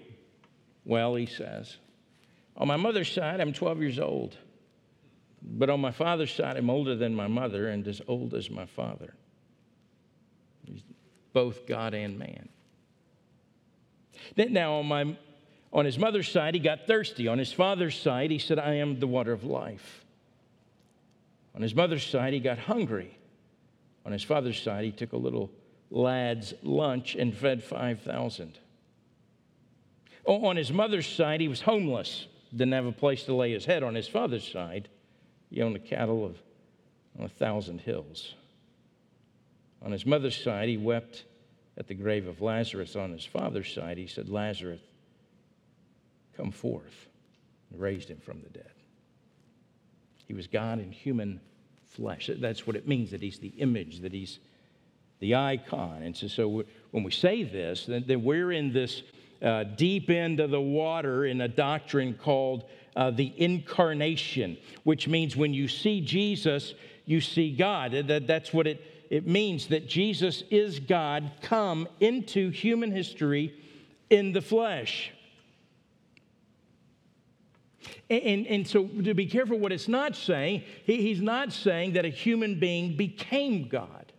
Well, 0.84 1.15
he 1.15 1.25
says, 1.25 1.77
On 2.58 2.67
my 2.67 2.75
mother's 2.75 3.10
side, 3.10 3.39
I'm 3.39 3.53
12 3.53 3.79
years 3.79 3.98
old. 3.98 4.36
But 5.41 5.69
on 5.69 5.81
my 5.81 5.91
father's 5.91 6.33
side, 6.33 6.57
I'm 6.57 6.69
older 6.69 6.95
than 6.95 7.15
my 7.15 7.27
mother 7.27 7.69
and 7.69 7.88
as 7.88 8.01
old 8.07 8.33
as 8.33 8.50
my 8.50 8.65
father. 8.65 9.13
He's 10.65 10.83
both 11.33 11.65
God 11.65 11.93
and 11.93 12.19
man. 12.19 12.50
Now, 14.38 14.75
on, 14.75 14.86
my, 14.86 15.17
on 15.74 15.86
his 15.86 15.98
mother's 15.98 16.29
side, 16.29 16.53
he 16.53 16.60
got 16.60 16.86
thirsty. 16.86 17.27
On 17.27 17.39
his 17.39 17.51
father's 17.51 18.00
side, 18.00 18.29
he 18.29 18.38
said, 18.38 18.60
I 18.60 18.75
am 18.75 19.00
the 19.00 19.07
water 19.07 19.31
of 19.31 19.43
life. 19.43 20.05
On 21.55 21.62
his 21.62 21.75
mother's 21.75 22.05
side, 22.05 22.33
he 22.33 22.39
got 22.39 22.60
hungry. 22.60 23.17
On 24.05 24.12
his 24.12 24.24
father's 24.24 24.62
side, 24.62 24.86
he 24.86 24.91
took 24.91 25.13
a 25.13 25.17
little 25.17 25.51
lad's 25.89 26.53
lunch 26.63 27.15
and 27.15 27.36
fed 27.36 27.63
5,000. 27.63 28.57
On 30.25 30.55
his 30.55 30.71
mother's 30.71 31.07
side, 31.07 31.41
he 31.41 31.48
was 31.48 31.62
homeless, 31.62 32.27
didn't 32.51 32.74
have 32.74 32.86
a 32.86 32.91
place 32.91 33.24
to 33.24 33.33
lay 33.33 33.51
his 33.51 33.65
head. 33.65 33.83
On 33.83 33.95
his 33.95 34.07
father's 34.07 34.48
side, 34.48 34.88
he 35.51 35.62
owned 35.62 35.75
the 35.75 35.79
cattle 35.79 36.25
of 36.25 36.38
a 37.20 37.27
thousand 37.27 37.81
hills. 37.81 38.34
On 39.84 39.91
his 39.91 40.05
mother's 40.05 40.41
side, 40.41 40.70
he 40.70 40.77
wept 40.77 41.25
at 41.77 41.88
the 41.88 41.93
grave 41.93 42.25
of 42.27 42.41
Lazarus. 42.41 42.96
On 42.96 43.12
his 43.12 43.25
father's 43.25 43.72
side, 43.72 43.98
he 43.98 44.08
said, 44.08 44.29
Lazarus, 44.29 44.79
come 46.36 46.51
forth. 46.51 47.08
And 47.72 47.79
raised 47.79 48.10
him 48.10 48.20
from 48.20 48.41
the 48.41 48.50
dead. 48.50 48.72
He 50.27 50.34
was 50.34 50.48
God 50.48 50.79
in 50.79 50.91
human 50.91 51.41
flesh. 51.86 52.29
That's 52.34 52.65
what 52.65 52.75
it 52.75 52.88
means 52.88 53.12
that 53.12 53.22
he's 53.22 53.39
the 53.39 53.53
image, 53.58 54.00
that 54.00 54.13
he's 54.13 54.39
the 55.20 55.36
icon. 55.36 56.03
And 56.03 56.15
so, 56.15 56.27
so 56.27 56.63
when 56.91 57.03
we 57.03 57.12
say 57.12 57.43
this, 57.43 57.86
then, 57.86 58.05
then 58.08 58.24
we're 58.24 58.51
in 58.51 58.72
this 58.72 59.03
uh, 59.41 59.63
deep 59.63 60.10
end 60.10 60.39
of 60.39 60.51
the 60.51 60.62
water 60.62 61.25
in 61.25 61.41
a 61.41 61.48
doctrine 61.48 62.13
called 62.13 62.65
uh, 62.95 63.12
the 63.12 63.33
incarnation, 63.38 64.57
which 64.83 65.07
means 65.07 65.36
when 65.36 65.53
you 65.53 65.67
see 65.67 66.01
Jesus, 66.01 66.74
you 67.05 67.21
see 67.21 67.55
God. 67.55 67.91
That, 68.07 68.27
that's 68.27 68.53
what 68.53 68.67
it, 68.67 69.07
it 69.10 69.27
means 69.27 69.67
that 69.67 69.88
Jesus 69.88 70.43
is 70.50 70.79
God 70.79 71.31
come 71.41 71.88
into 72.00 72.50
human 72.50 72.91
history 72.91 73.53
in 74.10 74.33
the 74.33 74.41
flesh. 74.41 75.12
And, 78.10 78.24
and, 78.24 78.48
and, 78.48 78.67
so 78.67 78.86
to 78.86 79.13
be 79.13 79.25
careful 79.25 79.57
what 79.57 79.71
it's 79.71 79.88
not 79.88 80.15
saying, 80.15 80.63
he, 80.83 81.01
he's 81.01 81.21
not 81.21 81.51
saying 81.51 81.93
that 81.93 82.05
a 82.05 82.10
human 82.10 82.60
being 82.60 82.95
became 82.95 83.67
God. 83.67 84.12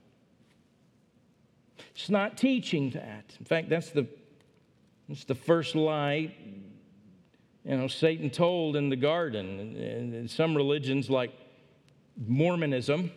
It's 1.94 2.10
not 2.10 2.36
teaching 2.36 2.90
that. 2.90 3.36
In 3.38 3.44
fact, 3.44 3.68
that's 3.68 3.90
the, 3.90 4.06
that's 5.08 5.24
the 5.24 5.34
first 5.34 5.74
lie 5.74 6.34
you 7.64 7.76
know, 7.76 7.86
Satan 7.86 8.30
told 8.30 8.76
in 8.76 8.88
the 8.88 8.96
garden. 8.96 9.76
And 9.76 10.30
some 10.30 10.56
religions, 10.56 11.08
like 11.08 11.32
Mormonism, 12.26 13.12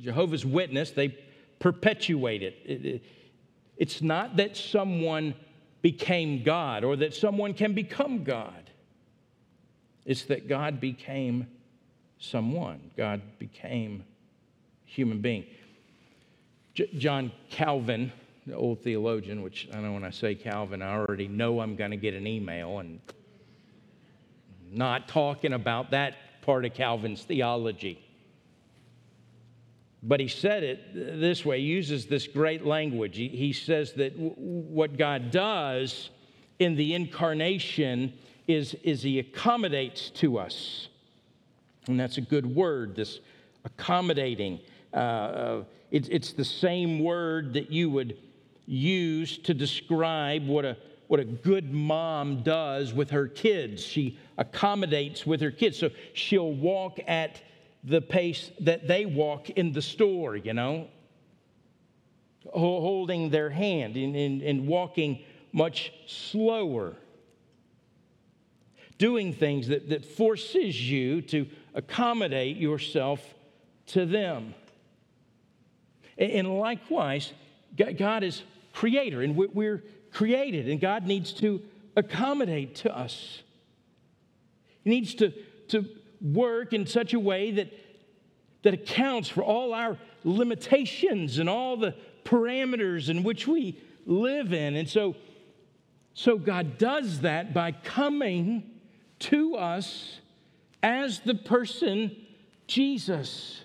Jehovah's 0.00 0.46
Witness, 0.46 0.90
they 0.92 1.16
perpetuate 1.58 2.42
it. 2.42 3.02
It's 3.76 4.00
not 4.00 4.36
that 4.36 4.56
someone 4.56 5.34
became 5.80 6.44
God 6.44 6.84
or 6.84 6.96
that 6.96 7.14
someone 7.14 7.54
can 7.54 7.74
become 7.74 8.22
God. 8.22 8.70
It's 10.04 10.24
that 10.24 10.48
God 10.48 10.80
became 10.80 11.48
someone. 12.18 12.90
God 12.96 13.22
became 13.38 14.04
human 14.84 15.20
being. 15.20 15.46
J- 16.74 16.90
John 16.96 17.32
Calvin, 17.50 18.12
the 18.46 18.54
old 18.54 18.82
theologian, 18.82 19.42
which 19.42 19.68
I 19.72 19.80
know 19.80 19.92
when 19.92 20.04
I 20.04 20.10
say 20.10 20.34
Calvin, 20.34 20.82
I 20.82 20.94
already 20.94 21.28
know 21.28 21.60
I'm 21.60 21.76
going 21.76 21.90
to 21.90 21.96
get 21.96 22.14
an 22.14 22.26
email 22.26 22.78
and 22.78 23.00
not 24.72 25.08
talking 25.08 25.52
about 25.52 25.90
that 25.90 26.14
part 26.42 26.64
of 26.64 26.74
Calvin's 26.74 27.22
theology. 27.22 28.04
But 30.02 30.18
he 30.18 30.26
said 30.26 30.64
it 30.64 31.20
this 31.20 31.44
way, 31.44 31.60
he 31.60 31.66
uses 31.66 32.06
this 32.06 32.26
great 32.26 32.66
language. 32.66 33.16
He, 33.16 33.52
says 33.52 33.92
that 33.94 34.14
what 34.16 34.98
God 34.98 35.30
does 35.30 36.10
in 36.58 36.74
the 36.74 36.94
incarnation 36.94 38.12
is, 38.48 38.74
is 38.82 39.02
he 39.02 39.20
accommodates 39.20 40.10
to 40.10 40.38
us. 40.38 40.88
And 41.86 41.98
that's 41.98 42.18
a 42.18 42.20
good 42.20 42.46
word, 42.46 42.96
this 42.96 43.20
accommodating. 43.64 44.60
Uh, 44.92 44.96
uh, 44.96 45.64
it, 45.92 46.08
it's 46.10 46.32
the 46.32 46.44
same 46.44 46.98
word 46.98 47.54
that 47.54 47.70
you 47.70 47.88
would 47.90 48.16
use 48.66 49.38
to 49.38 49.54
describe 49.54 50.46
what 50.46 50.64
a 50.64 50.76
what 51.12 51.20
a 51.20 51.24
good 51.24 51.74
mom 51.74 52.42
does 52.42 52.94
with 52.94 53.10
her 53.10 53.28
kids. 53.28 53.84
She 53.84 54.18
accommodates 54.38 55.26
with 55.26 55.42
her 55.42 55.50
kids. 55.50 55.78
So 55.78 55.90
she'll 56.14 56.54
walk 56.54 57.00
at 57.06 57.38
the 57.84 58.00
pace 58.00 58.50
that 58.60 58.88
they 58.88 59.04
walk 59.04 59.50
in 59.50 59.72
the 59.72 59.82
store, 59.82 60.36
you 60.36 60.54
know, 60.54 60.88
holding 62.46 63.28
their 63.28 63.50
hand 63.50 63.98
and, 63.98 64.16
and, 64.16 64.40
and 64.40 64.66
walking 64.66 65.22
much 65.52 65.92
slower. 66.06 66.96
Doing 68.96 69.34
things 69.34 69.68
that, 69.68 69.90
that 69.90 70.06
forces 70.06 70.80
you 70.80 71.20
to 71.20 71.46
accommodate 71.74 72.56
yourself 72.56 73.20
to 73.88 74.06
them. 74.06 74.54
And 76.16 76.58
likewise, 76.58 77.34
God 77.98 78.22
is 78.22 78.42
creator, 78.72 79.20
and 79.20 79.36
we're 79.36 79.82
created, 80.12 80.68
and 80.68 80.80
God 80.80 81.06
needs 81.06 81.32
to 81.34 81.60
accommodate 81.96 82.74
to 82.76 82.96
us. 82.96 83.42
He 84.84 84.90
needs 84.90 85.14
to, 85.16 85.32
to 85.68 85.86
work 86.20 86.72
in 86.72 86.86
such 86.86 87.14
a 87.14 87.20
way 87.20 87.52
that, 87.52 87.72
that 88.62 88.74
accounts 88.74 89.28
for 89.28 89.42
all 89.42 89.74
our 89.74 89.96
limitations 90.24 91.38
and 91.38 91.48
all 91.48 91.76
the 91.76 91.94
parameters 92.24 93.08
in 93.08 93.22
which 93.22 93.48
we 93.48 93.80
live 94.06 94.52
in. 94.52 94.76
And 94.76 94.88
so 94.88 95.16
So 96.14 96.36
God 96.36 96.76
does 96.78 97.20
that 97.22 97.54
by 97.54 97.72
coming 97.72 98.70
to 99.20 99.56
us 99.56 100.20
as 100.82 101.20
the 101.20 101.34
person 101.34 102.14
Jesus. 102.66 103.64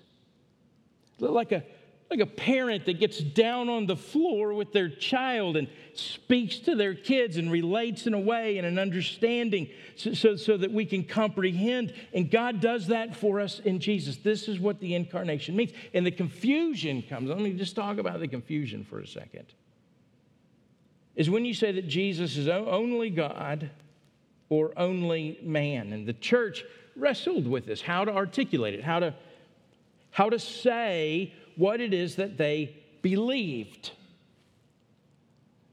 Like 1.20 1.52
a, 1.52 1.64
like 2.10 2.20
a 2.22 2.26
parent 2.26 2.86
that 2.86 3.00
gets 3.00 3.20
down 3.20 3.68
on 3.68 3.86
the 3.86 3.96
floor 3.96 4.54
with 4.54 4.72
their 4.72 4.88
child 4.90 5.58
and 5.58 5.68
speaks 5.94 6.60
to 6.60 6.76
their 6.76 6.94
kids 6.94 7.38
and 7.38 7.52
relates 7.52 8.08
in 8.08 8.14
a 8.14 8.20
way 8.20 8.58
and 8.58 8.66
an 8.66 8.80
understanding 8.80 9.70
so, 9.96 10.14
so, 10.14 10.36
so, 10.36 10.56
that 10.58 10.72
we 10.72 10.86
can 10.86 11.04
comprehend. 11.04 11.94
And 12.14 12.32
God 12.32 12.62
does 12.62 12.88
that 12.88 13.16
for 13.16 13.42
us 13.42 13.60
in 13.60 13.80
Jesus. 13.80 14.18
This 14.18 14.48
is 14.48 14.60
what 14.60 14.80
the 14.80 14.96
incarnation 14.96 15.56
means. 15.56 15.72
And 15.94 16.06
the 16.06 16.12
confusion 16.12 17.02
comes. 17.02 17.30
Let 17.30 17.40
me 17.40 17.54
just 17.54 17.76
talk 17.76 17.98
about 17.98 18.20
the 18.20 18.28
confusion 18.28 18.86
for 18.86 19.00
a 19.00 19.08
second. 19.08 19.48
Is 21.16 21.30
when 21.30 21.44
you 21.46 21.54
say 21.54 21.72
that 21.74 21.88
Jesus 21.88 22.38
is 22.38 22.48
only 22.48 23.10
God 23.10 23.70
or 24.50 24.72
only 24.78 25.40
man. 25.42 25.92
And 25.92 26.08
the 26.08 26.14
church 26.14 26.64
wrestled 26.96 27.48
with 27.48 27.66
this, 27.66 27.82
how 27.82 28.06
to 28.06 28.14
articulate 28.14 28.76
it, 28.76 28.84
how 28.84 29.00
to, 29.00 29.14
how 30.12 30.30
to 30.30 30.40
say 30.40 31.34
what 31.58 31.82
it 31.82 31.94
is 31.94 32.16
that 32.16 32.38
they 32.38 32.76
believed. 33.02 33.92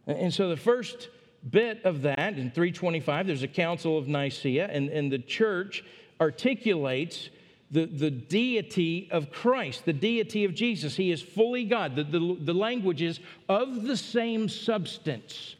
And 0.06 0.32
so 0.34 0.48
the 0.48 0.56
first 0.56 1.08
bit 1.48 1.84
of 1.84 2.02
that 2.02 2.38
in 2.38 2.50
325, 2.50 3.26
there's 3.26 3.42
a 3.42 3.48
Council 3.48 3.96
of 3.96 4.08
Nicaea, 4.08 4.66
and, 4.66 4.88
and 4.88 5.12
the 5.12 5.18
church 5.18 5.84
articulates 6.20 7.28
the, 7.70 7.86
the 7.86 8.10
deity 8.10 9.08
of 9.10 9.32
Christ, 9.32 9.84
the 9.84 9.92
deity 9.92 10.44
of 10.44 10.54
Jesus. 10.54 10.96
He 10.96 11.10
is 11.10 11.20
fully 11.20 11.64
God. 11.64 11.96
The, 11.96 12.04
the, 12.04 12.36
the 12.40 12.54
language 12.54 13.02
is 13.02 13.20
of 13.48 13.82
the 13.82 13.96
same 13.96 14.48
substance, 14.48 15.56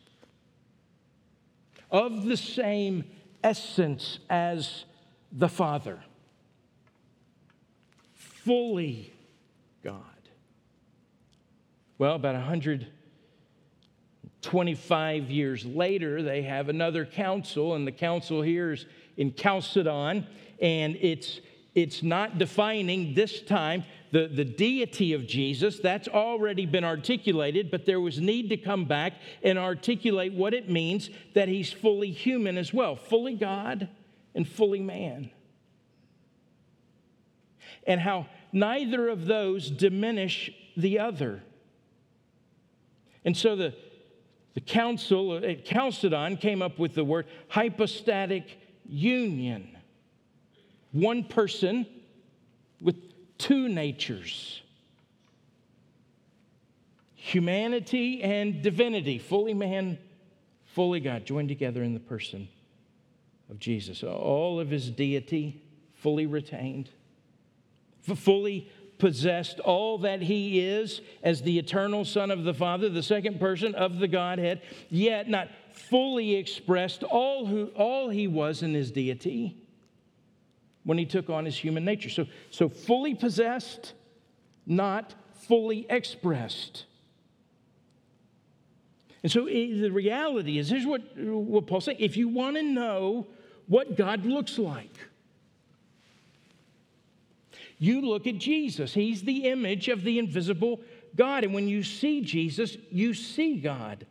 of 1.91 2.25
the 2.25 2.37
same 2.37 3.05
essence 3.43 4.21
as 4.31 4.85
the 5.33 5.49
Father. 5.49 6.01
Fully. 8.15 9.14
Well, 11.99 12.17
about 12.17 12.35
125 12.35 15.31
years 15.31 15.65
later, 15.65 16.23
they 16.23 16.43
have 16.43 16.69
another 16.69 17.07
council, 17.07 17.75
and 17.75 17.87
the 17.87 17.93
council 17.93 18.43
here 18.43 18.73
is 18.73 18.85
in 19.17 19.33
Chalcedon, 19.35 20.27
and 20.61 20.97
it's 20.97 21.41
it's 21.75 22.05
not 22.05 22.39
defining 22.39 23.15
this 23.15 23.43
time 23.43 23.85
the, 24.13 24.29
the 24.29 24.45
deity 24.45 25.13
of 25.13 25.27
Jesus. 25.27 25.81
That's 25.81 26.07
already 26.07 26.67
been 26.67 26.85
articulated, 26.85 27.71
but 27.71 27.85
there 27.85 28.01
was 28.01 28.21
need 28.21 28.49
to 28.51 28.57
come 28.57 28.85
back 28.85 29.15
and 29.43 29.59
articulate 29.59 30.33
what 30.33 30.55
it 30.55 30.71
means 30.71 31.11
that 31.35 31.49
he's 31.49 31.73
fully 31.73 32.13
human 32.13 32.57
as 32.57 32.73
well, 32.73 32.95
fully 32.95 33.35
God 33.35 33.89
and 34.37 34.49
fully 34.49 34.79
man. 34.79 35.31
And 37.87 38.01
how 38.01 38.27
neither 38.53 39.09
of 39.09 39.27
those 39.27 39.69
diminish 39.69 40.51
the 40.77 41.01
other. 41.01 41.43
And 43.25 43.37
so 43.37 43.57
the, 43.57 43.75
the 44.55 44.61
council 44.61 45.37
at 45.37 45.65
Chalcedon 45.65 46.37
came 46.37 46.63
up 46.63 46.79
with 46.79 46.95
the 46.95 47.05
word 47.05 47.27
hypostatic 47.49 48.59
union. 48.87 49.77
One 50.93 51.25
person 51.25 51.87
with 52.81 52.97
two 53.39 53.69
natures 53.69 54.61
humanity 57.25 58.23
and 58.23 58.63
divinity, 58.63 59.19
fully 59.19 59.55
man, 59.55 59.99
fully 60.67 61.01
God, 61.01 61.25
joined 61.25 61.49
together 61.49 61.83
in 61.83 61.95
the 61.95 62.01
person 62.01 62.49
of 63.49 63.59
Jesus. 63.59 64.03
All 64.03 64.61
of 64.61 64.69
his 64.69 64.91
deity 64.91 65.63
fully 65.95 66.27
retained, 66.27 66.91
fully 68.03 68.71
possessed 68.99 69.61
all 69.61 69.99
that 69.99 70.23
he 70.23 70.61
is 70.61 71.01
as 71.23 71.43
the 71.43 71.59
eternal 71.59 72.05
Son 72.05 72.31
of 72.31 72.45
the 72.45 72.55
Father, 72.55 72.89
the 72.89 73.03
second 73.03 73.41
person 73.41 73.75
of 73.75 73.99
the 73.99 74.09
Godhead, 74.09 74.63
yet 74.91 75.29
not 75.29 75.49
fully 75.73 76.37
expressed 76.37 77.03
all, 77.03 77.47
who, 77.47 77.67
all 77.77 78.09
he 78.09 78.27
was 78.29 78.63
in 78.63 78.75
his 78.75 78.91
deity 78.91 79.57
when 80.85 80.99
he 80.99 81.05
took 81.05 81.31
on 81.31 81.45
his 81.45 81.57
human 81.57 81.85
nature. 81.85 82.09
So, 82.09 82.27
so 82.51 82.69
fully 82.69 83.15
possessed, 83.15 83.95
not 84.67 85.15
fully 85.35 85.87
expressed. 85.91 86.87
And 89.23 89.33
so 89.33 89.47
eh, 89.47 89.81
the 89.81 89.91
reality 89.91 90.59
is 90.59 90.69
here's 90.69 90.87
what, 90.87 91.03
what 91.17 91.67
Paul 91.67 91.81
said 91.81 91.97
if 91.99 92.17
you 92.17 92.29
want 92.29 92.57
to 92.57 92.63
know 92.63 93.27
what 93.67 93.97
God 93.97 94.27
looks 94.27 94.59
like, 94.59 94.99
you 97.79 98.01
look 98.01 98.27
at 98.27 98.39
Jesus. 98.39 98.95
He's 98.95 99.23
the 99.23 99.49
image 99.49 99.89
of 99.89 100.03
the 100.03 100.19
invisible 100.19 100.81
God. 101.17 101.45
And 101.45 101.55
when 101.55 101.69
you 101.69 101.83
see 101.83 102.21
Jesus, 102.21 102.77
you 102.91 103.15
see 103.15 103.57
God. 103.57 104.07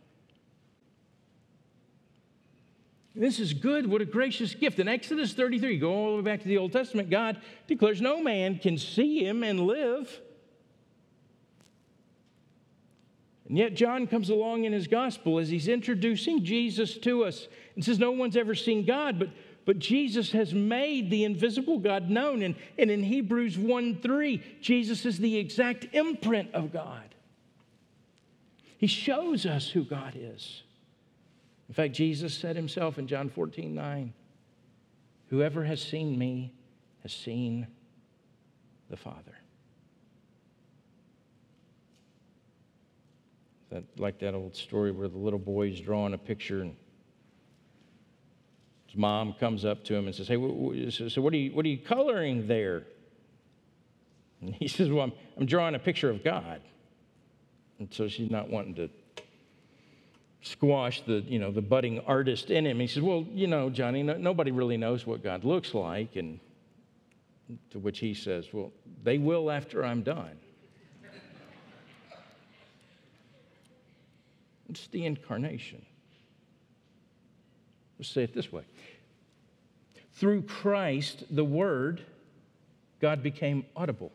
This 3.16 3.40
is 3.40 3.54
good. 3.54 3.88
What 3.88 4.02
a 4.02 4.06
gracious 4.06 4.56
gift. 4.56 4.80
In 4.80 4.88
Exodus 4.88 5.34
33, 5.34 5.78
go 5.78 5.94
all 5.94 6.12
the 6.12 6.16
way 6.18 6.22
back 6.24 6.42
to 6.42 6.48
the 6.48 6.58
Old 6.58 6.72
Testament, 6.72 7.10
God 7.10 7.40
declares 7.68 8.02
no 8.02 8.22
man 8.22 8.58
can 8.58 8.78
see 8.78 9.24
him 9.24 9.44
and 9.44 9.62
live. 9.62 10.20
And 13.48 13.58
yet, 13.58 13.76
John 13.76 14.08
comes 14.08 14.30
along 14.32 14.64
in 14.64 14.74
his 14.74 14.88
gospel 14.88 15.38
as 15.38 15.50
he's 15.50 15.68
introducing 15.68 16.44
Jesus 16.44 16.98
to 17.00 17.24
us 17.24 17.48
and 17.76 17.86
says, 17.86 18.00
No 18.00 18.12
one's 18.12 18.36
ever 18.36 18.56
seen 18.56 18.84
God, 18.84 19.20
but, 19.20 19.30
but 19.66 19.80
Jesus 19.80 20.32
has 20.32 20.54
made 20.54 21.10
the 21.10 21.24
invisible 21.24 21.80
God 21.80 22.10
known. 22.10 22.42
And, 22.42 22.56
and 22.78 22.92
in 22.92 23.04
Hebrews 23.04 23.58
1 23.58 24.00
3, 24.02 24.44
Jesus 24.62 25.06
is 25.06 25.18
the 25.20 25.38
exact 25.38 25.88
imprint 25.94 26.54
of 26.54 26.74
God. 26.74 27.16
He 28.78 28.88
shows 28.88 29.46
us 29.46 29.70
who 29.70 29.84
God 29.86 30.14
is. 30.18 30.64
In 31.70 31.74
fact, 31.74 31.94
Jesus 31.94 32.34
said 32.34 32.56
himself 32.56 32.98
in 32.98 33.08
John 33.08 33.30
14 33.30 33.74
9, 33.74 34.14
Whoever 35.30 35.64
has 35.64 35.82
seen 35.82 36.18
me 36.18 36.54
has 37.02 37.14
seen 37.14 37.68
the 38.90 38.98
Father. 38.98 39.38
That, 43.72 43.84
like 43.98 44.20
that 44.20 44.36
old 44.36 44.56
story 44.56 44.92
where 44.92 45.08
the 45.08 45.18
little 45.18 45.40
boy 45.40 45.70
is 45.70 45.80
drawing 45.80 46.14
a 46.14 46.18
picture 46.18 46.62
and 46.62 46.76
his 48.94 49.00
mom 49.00 49.34
comes 49.40 49.66
up 49.66 49.84
to 49.86 49.96
him 49.96 50.06
and 50.06 50.14
says, 50.14 50.28
Hey, 50.28 50.36
so 51.10 51.20
what 51.20 51.34
are 51.34 51.38
you, 51.38 51.52
what 51.52 51.66
are 51.66 51.70
you 51.70 51.80
coloring 51.80 52.48
there? 52.48 52.84
And 54.40 54.54
he 54.54 54.68
says, 54.70 54.90
Well, 54.90 55.06
I'm, 55.06 55.14
I'm 55.36 55.48
drawing 55.48 55.74
a 55.74 55.80
picture 55.80 56.12
of 56.12 56.24
God. 56.24 56.62
And 57.80 57.92
so 57.92 58.08
she's 58.08 58.30
not 58.30 58.52
wanting 58.52 58.76
to 58.76 58.90
squash 60.44 61.02
the, 61.02 61.24
you 61.26 61.40
know, 61.40 61.52
the 61.52 61.62
budding 61.62 62.02
artist 62.02 62.52
in 62.52 62.68
him. 62.68 62.80
He 62.80 62.86
says, 62.86 63.02
Well, 63.02 63.26
you 63.34 63.48
know, 63.48 63.72
Johnny, 63.72 64.04
no, 64.04 64.16
nobody 64.16 64.52
really 64.52 64.78
knows 64.78 65.08
what 65.08 65.24
God 65.24 65.44
looks 65.44 65.74
like. 65.74 66.16
And 66.16 66.40
to 67.72 67.80
which 67.80 67.98
he 67.98 68.14
says, 68.14 68.46
Well, 68.54 68.72
they 69.02 69.18
will 69.18 69.50
after 69.50 69.84
I'm 69.84 70.04
done. 70.04 70.38
it's 74.70 74.86
the 74.88 75.04
incarnation. 75.04 75.84
Let's 77.98 78.12
say 78.12 78.24
it 78.24 78.36
this 78.36 78.52
way 78.52 78.66
through 80.16 80.44
Christ, 80.44 81.24
the 81.30 81.44
Word, 81.44 82.02
God 83.02 83.24
became 83.24 83.66
audible. 83.76 84.12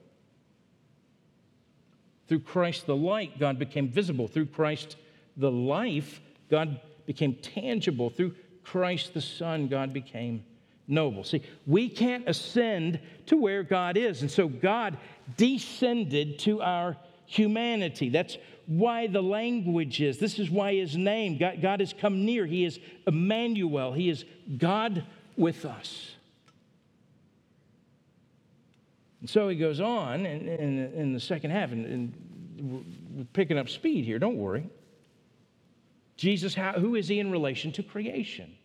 Through 2.28 2.40
Christ, 2.40 2.86
the 2.86 2.96
light, 2.96 3.38
God 3.38 3.58
became 3.58 3.88
visible. 3.88 4.28
Through 4.28 4.46
Christ, 4.46 4.96
the 5.36 5.50
life, 5.50 6.20
God 6.50 6.80
became 7.06 7.34
tangible. 7.34 8.10
Through 8.10 8.34
Christ 8.64 9.14
the 9.14 9.20
Son, 9.20 9.66
God 9.68 9.92
became 9.92 10.44
noble. 10.86 11.24
See, 11.24 11.42
we 11.66 11.88
can't 11.88 12.28
ascend 12.28 13.00
to 13.26 13.36
where 13.36 13.62
God 13.62 13.96
is. 13.96 14.20
And 14.20 14.30
so 14.30 14.46
God 14.46 14.98
descended 15.36 16.38
to 16.40 16.60
our 16.60 16.96
humanity. 17.24 18.10
That's 18.10 18.36
why 18.66 19.06
the 19.06 19.22
language 19.22 20.00
is. 20.02 20.18
This 20.18 20.38
is 20.38 20.50
why 20.50 20.74
his 20.74 20.96
name, 20.96 21.38
God, 21.38 21.62
God 21.62 21.80
has 21.80 21.94
come 21.98 22.24
near. 22.26 22.44
He 22.44 22.64
is 22.64 22.78
Emmanuel. 23.06 23.92
He 23.92 24.10
is 24.10 24.24
God 24.58 25.04
with 25.38 25.64
us. 25.64 26.12
And 29.20 29.28
so 29.28 29.48
he 29.48 29.56
goes 29.56 29.80
on 29.80 30.26
in, 30.26 30.48
in, 30.48 30.92
in 30.94 31.12
the 31.12 31.20
second 31.20 31.50
half, 31.50 31.72
and, 31.72 31.86
and, 31.86 32.24
we're 32.60 33.24
picking 33.32 33.56
up 33.56 33.68
speed 33.68 34.04
here, 34.04 34.18
don't 34.18 34.36
worry. 34.36 34.68
Jesus, 36.16 36.56
how, 36.56 36.72
who 36.72 36.96
is 36.96 37.06
he 37.06 37.20
in 37.20 37.30
relation 37.30 37.70
to 37.72 37.84
creation? 37.84 38.56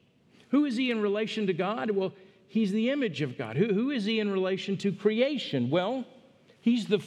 Who 0.50 0.66
is 0.66 0.76
he 0.76 0.90
in 0.90 1.00
relation 1.00 1.46
to 1.46 1.54
God? 1.54 1.92
Well, 1.92 2.14
he's 2.48 2.72
the 2.72 2.90
image 2.90 3.22
of 3.22 3.38
God. 3.38 3.56
Who, 3.56 3.72
who 3.72 3.92
is 3.92 4.06
he 4.06 4.20
in 4.20 4.32
relation 4.32 4.78
to 4.78 4.92
creation? 4.92 5.70
Well, 5.70 6.06
he's 6.62 6.88
the, 6.88 7.06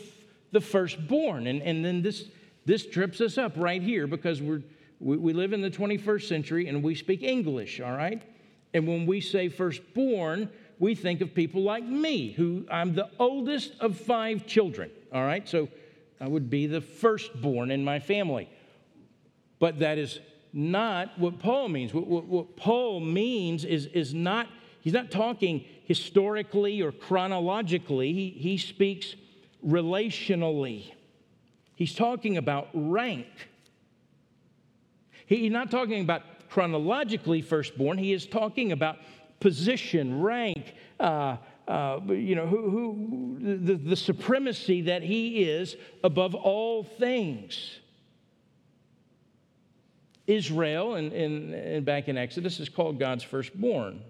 the 0.52 0.60
firstborn. 0.60 1.48
And, 1.48 1.60
and 1.62 1.84
then 1.84 2.02
this, 2.02 2.28
this 2.64 2.86
trips 2.86 3.20
us 3.20 3.36
up 3.36 3.54
right 3.56 3.82
here 3.82 4.06
because 4.06 4.40
we're, 4.40 4.62
we, 5.00 5.16
we 5.16 5.32
live 5.32 5.52
in 5.52 5.60
the 5.60 5.70
21st 5.70 6.28
century 6.28 6.68
and 6.68 6.84
we 6.84 6.94
speak 6.94 7.24
English, 7.24 7.80
all 7.80 7.96
right? 7.96 8.22
And 8.76 8.86
when 8.86 9.06
we 9.06 9.22
say 9.22 9.48
firstborn, 9.48 10.50
we 10.78 10.94
think 10.94 11.22
of 11.22 11.34
people 11.34 11.62
like 11.62 11.82
me, 11.82 12.32
who 12.32 12.66
I'm 12.70 12.94
the 12.94 13.08
oldest 13.18 13.72
of 13.80 13.98
five 13.98 14.46
children, 14.46 14.90
all 15.10 15.24
right? 15.24 15.48
So 15.48 15.70
I 16.20 16.28
would 16.28 16.50
be 16.50 16.66
the 16.66 16.82
firstborn 16.82 17.70
in 17.70 17.82
my 17.82 18.00
family. 18.00 18.50
But 19.58 19.78
that 19.78 19.96
is 19.96 20.20
not 20.52 21.18
what 21.18 21.38
Paul 21.38 21.70
means. 21.70 21.94
What, 21.94 22.06
what, 22.06 22.26
what, 22.26 22.54
Paul 22.54 23.00
means 23.00 23.64
is, 23.64 23.86
is 23.86 24.12
not, 24.12 24.46
he's 24.82 24.92
not 24.92 25.10
talking 25.10 25.64
historically 25.84 26.82
or 26.82 26.92
chronologically, 26.92 28.12
he, 28.12 28.28
he 28.28 28.58
speaks 28.58 29.14
relationally. 29.66 30.92
He's 31.76 31.94
talking 31.94 32.36
about 32.36 32.68
rank. 32.74 33.26
He, 35.24 35.36
he's 35.36 35.52
not 35.52 35.70
talking 35.70 36.02
about 36.02 36.22
chronologically 36.56 37.42
firstborn, 37.42 37.98
he 37.98 38.14
is 38.14 38.24
talking 38.24 38.72
about 38.72 38.96
position, 39.40 40.22
rank, 40.22 40.72
uh, 40.98 41.36
uh, 41.68 42.00
you 42.08 42.34
know, 42.34 42.46
who, 42.46 42.70
who 42.70 43.58
the, 43.58 43.74
the 43.74 43.94
supremacy 43.94 44.80
that 44.80 45.02
he 45.02 45.42
is 45.42 45.76
above 46.02 46.34
all 46.34 46.82
things. 46.82 47.80
Israel, 50.26 50.94
and, 50.94 51.12
and, 51.12 51.84
back 51.84 52.08
in 52.08 52.16
Exodus, 52.16 52.58
is 52.58 52.70
called 52.70 52.98
God's 52.98 53.22
firstborn. 53.22 54.00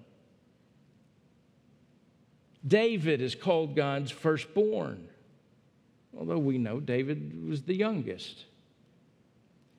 David 2.65 3.21
is 3.21 3.35
called 3.35 3.75
God's 3.75 4.13
firstborn, 4.13 5.09
although 6.17 6.39
we 6.39 6.59
know 6.59 6.79
David 6.79 7.49
was 7.49 7.63
the 7.63 7.75
youngest. 7.75 8.45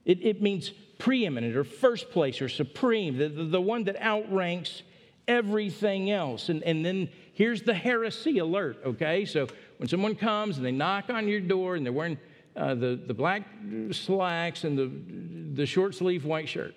It, 0.07 0.25
it 0.25 0.41
means 0.41 0.71
preeminent 0.99 1.55
or 1.55 1.65
first 1.65 2.09
place 2.09 2.41
or 2.41 2.47
supreme, 2.47 3.17
the, 3.17 3.27
the, 3.27 3.43
the 3.43 3.61
one 3.61 3.83
that 3.83 3.97
outranks 4.01 4.81
everything 5.27 6.09
else. 6.09 6.47
And, 6.47 6.63
and 6.63 6.83
then 6.83 7.09
here's 7.33 7.61
the 7.61 7.73
heresy 7.73 8.37
alert, 8.37 8.77
okay? 8.85 9.25
So 9.25 9.47
when 9.77 9.89
someone 9.89 10.15
comes 10.15 10.55
and 10.55 10.65
they 10.65 10.71
knock 10.71 11.09
on 11.09 11.27
your 11.27 11.41
door 11.41 11.75
and 11.75 11.85
they're 11.85 11.91
wearing 11.91 12.17
uh, 12.55 12.73
the, 12.73 12.99
the 13.05 13.13
black 13.13 13.43
slacks 13.91 14.63
and 14.63 14.77
the, 14.77 15.61
the 15.61 15.65
short 15.65 15.93
sleeve 15.93 16.23
white 16.23 16.47
shirt. 16.47 16.73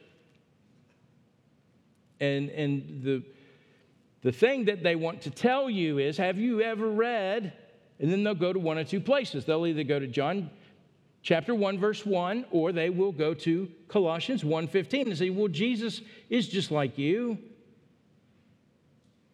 And, 2.18 2.50
and 2.50 3.02
the, 3.04 3.22
the 4.22 4.32
thing 4.32 4.64
that 4.64 4.82
they 4.82 4.96
want 4.96 5.22
to 5.22 5.30
tell 5.30 5.70
you 5.70 5.98
is, 5.98 6.16
have 6.16 6.36
you 6.36 6.62
ever 6.62 6.90
read? 6.90 7.52
And 8.00 8.10
then 8.10 8.24
they'll 8.24 8.34
go 8.34 8.52
to 8.52 8.58
one 8.58 8.76
or 8.76 8.84
two 8.84 9.00
places. 9.00 9.44
They'll 9.44 9.66
either 9.66 9.84
go 9.84 10.00
to 10.00 10.08
John 10.08 10.50
chapter 11.22 11.54
1 11.54 11.78
verse 11.78 12.04
1 12.04 12.46
or 12.50 12.72
they 12.72 12.90
will 12.90 13.12
go 13.12 13.34
to 13.34 13.70
Colossians 13.88 14.42
1:15 14.44 15.08
and 15.08 15.16
say, 15.16 15.30
"Well, 15.30 15.48
Jesus 15.48 16.00
is 16.28 16.48
just 16.48 16.70
like 16.70 16.96
you. 16.98 17.38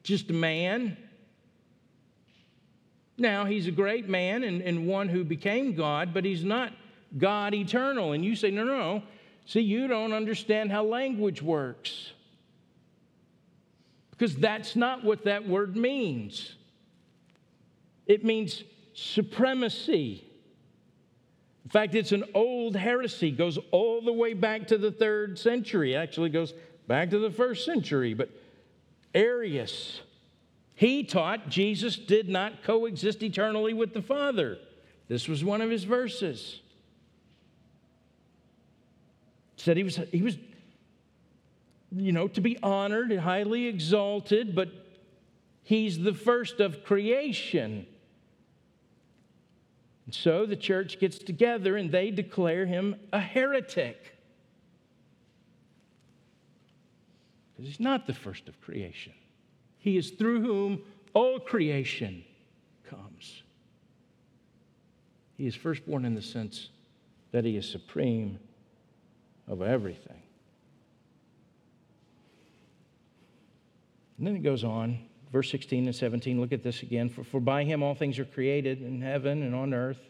Just 0.02 0.30
a 0.30 0.32
man. 0.32 0.96
Now, 3.18 3.44
he's 3.44 3.66
a 3.66 3.70
great 3.70 4.08
man 4.08 4.44
and, 4.44 4.60
and 4.60 4.86
one 4.86 5.08
who 5.08 5.24
became 5.24 5.74
God, 5.74 6.12
but 6.12 6.24
he's 6.24 6.44
not 6.44 6.72
God 7.16 7.54
eternal. 7.54 8.12
And 8.12 8.24
you 8.24 8.36
say, 8.36 8.50
no, 8.50 8.64
no, 8.64 8.76
no. 8.76 9.02
See, 9.46 9.60
you 9.60 9.88
don't 9.88 10.12
understand 10.12 10.70
how 10.70 10.84
language 10.84 11.40
works. 11.40 12.12
Because 14.10 14.36
that's 14.36 14.76
not 14.76 15.04
what 15.04 15.24
that 15.24 15.46
word 15.48 15.76
means. 15.76 16.54
It 18.06 18.24
means 18.24 18.64
supremacy. 18.94 20.25
In 21.66 21.70
fact, 21.70 21.96
it's 21.96 22.12
an 22.12 22.22
old 22.32 22.76
heresy, 22.76 23.32
goes 23.32 23.58
all 23.72 24.00
the 24.00 24.12
way 24.12 24.34
back 24.34 24.68
to 24.68 24.78
the 24.78 24.92
third 24.92 25.36
century. 25.36 25.96
Actually 25.96 26.28
goes 26.28 26.54
back 26.86 27.10
to 27.10 27.18
the 27.18 27.28
first 27.28 27.64
century. 27.64 28.14
But 28.14 28.30
Arius, 29.12 30.00
he 30.76 31.02
taught 31.02 31.48
Jesus 31.48 31.96
did 31.96 32.28
not 32.28 32.62
coexist 32.62 33.20
eternally 33.24 33.74
with 33.74 33.94
the 33.94 34.00
Father. 34.00 34.58
This 35.08 35.26
was 35.26 35.42
one 35.42 35.60
of 35.60 35.68
his 35.68 35.82
verses. 35.82 36.60
Said 39.56 39.76
he 39.76 39.82
was, 39.82 39.96
he 40.12 40.22
was, 40.22 40.38
you 41.90 42.12
know, 42.12 42.28
to 42.28 42.40
be 42.40 42.56
honored 42.62 43.10
and 43.10 43.18
highly 43.18 43.66
exalted, 43.66 44.54
but 44.54 44.68
he's 45.64 45.98
the 45.98 46.14
first 46.14 46.60
of 46.60 46.84
creation. 46.84 47.88
And 50.06 50.14
so 50.14 50.46
the 50.46 50.56
church 50.56 50.98
gets 51.00 51.18
together 51.18 51.76
and 51.76 51.90
they 51.90 52.10
declare 52.10 52.64
him 52.64 52.96
a 53.12 53.20
heretic. 53.20 54.16
Because 57.52 57.68
he's 57.68 57.80
not 57.80 58.06
the 58.06 58.14
first 58.14 58.48
of 58.48 58.60
creation. 58.60 59.12
He 59.78 59.96
is 59.96 60.10
through 60.10 60.42
whom 60.42 60.82
all 61.12 61.40
creation 61.40 62.24
comes. 62.88 63.42
He 65.36 65.46
is 65.46 65.54
firstborn 65.54 66.04
in 66.04 66.14
the 66.14 66.22
sense 66.22 66.70
that 67.32 67.44
he 67.44 67.56
is 67.56 67.68
supreme 67.68 68.38
of 69.48 69.60
everything. 69.62 70.22
And 74.18 74.26
then 74.26 74.36
it 74.36 74.42
goes 74.42 74.64
on, 74.64 74.98
verse 75.36 75.50
16 75.50 75.84
and 75.84 75.94
17. 75.94 76.40
Look 76.40 76.52
at 76.52 76.62
this 76.62 76.80
again. 76.80 77.10
For, 77.10 77.22
for 77.22 77.40
by 77.40 77.62
him 77.62 77.82
all 77.82 77.94
things 77.94 78.18
are 78.18 78.24
created 78.24 78.80
in 78.80 79.02
heaven 79.02 79.42
and 79.42 79.54
on 79.54 79.74
earth, 79.74 80.00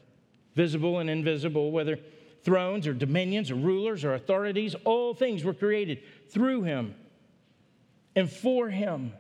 visible 0.54 1.00
and 1.00 1.10
invisible, 1.10 1.72
whether 1.72 1.98
thrones 2.44 2.86
or 2.86 2.94
dominions 2.94 3.50
or 3.50 3.56
rulers 3.56 4.04
or 4.04 4.14
authorities, 4.14 4.76
all 4.84 5.14
things 5.14 5.42
were 5.42 5.52
created 5.52 6.00
through 6.28 6.62
him 6.62 6.94
and 8.14 8.30
for 8.30 8.68
him. 8.68 9.14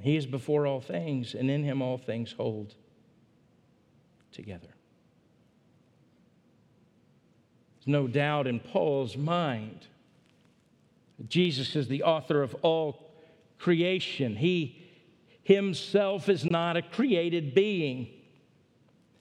He 0.00 0.16
is 0.16 0.24
before 0.24 0.66
all 0.66 0.80
things, 0.80 1.34
and 1.34 1.50
in 1.50 1.62
him 1.62 1.82
all 1.82 1.98
things 1.98 2.32
hold 2.32 2.74
together. 4.32 4.70
There's 7.76 7.88
no 7.88 8.06
doubt 8.06 8.46
in 8.46 8.58
Paul's 8.58 9.18
mind. 9.18 9.86
Jesus 11.28 11.76
is 11.76 11.88
the 11.88 12.04
author 12.04 12.42
of 12.42 12.54
all 12.62 13.09
creation. 13.60 14.34
He 14.34 14.76
himself 15.42 16.28
is 16.28 16.44
not 16.44 16.76
a 16.76 16.82
created 16.82 17.54
being. 17.54 18.08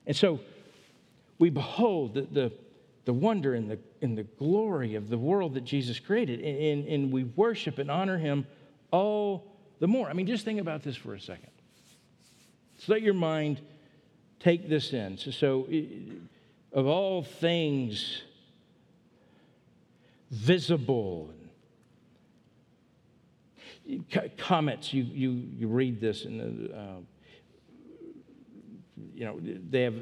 And 0.08 0.16
so 0.16 0.40
we 1.38 1.50
behold 1.50 2.14
the, 2.16 2.22
the, 2.22 2.52
the 3.06 3.14
wonder 3.14 3.54
and 3.54 3.70
the, 3.70 3.80
and 4.02 4.18
the 4.18 4.24
glory 4.24 4.96
of 4.96 5.10
the 5.10 5.18
world 5.18 5.54
that 5.54 5.64
Jesus 5.64 6.00
created, 6.00 6.40
and, 6.42 6.58
and, 6.58 6.88
and 6.88 7.12
we 7.12 7.26
worship 7.26 7.78
and 7.78 7.90
honor 7.90 8.18
him 8.18 8.46
all 8.92 9.56
the 9.80 9.88
more. 9.88 10.10
I 10.10 10.14
mean, 10.14 10.28
just 10.28 10.46
think 10.46 10.60
about 10.60 10.84
this 10.84 10.96
for 10.96 11.14
a 11.14 11.22
second. 11.22 11.52
So 12.78 12.94
let 12.94 13.02
your 13.02 13.14
mind 13.14 13.62
take 14.40 14.70
this 14.70 14.94
in. 14.94 15.18
So, 15.18 15.32
so 15.32 15.68
of 16.72 16.86
all 16.86 17.24
things 17.24 18.22
visible, 20.32 21.32
comets, 24.38 24.94
you, 24.94 25.04
you, 25.04 25.32
you 25.58 25.68
read 25.68 26.00
this, 26.00 26.26
and 26.26 26.72
uh, 26.74 27.02
you 29.14 29.26
know, 29.26 29.40
they 29.42 29.84
have 29.84 29.96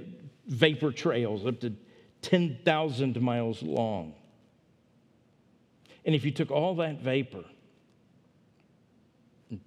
vapor 0.47 0.91
trails 0.91 1.45
up 1.45 1.60
to 1.62 1.73
10,000 2.21 3.21
miles 3.21 3.62
long. 3.62 4.13
And 6.06 6.15
if 6.15 6.23
you 6.23 6.32
took 6.32 6.52
all 6.52 6.76
that 6.76 7.02
vapor 7.02 7.43
and 9.50 9.63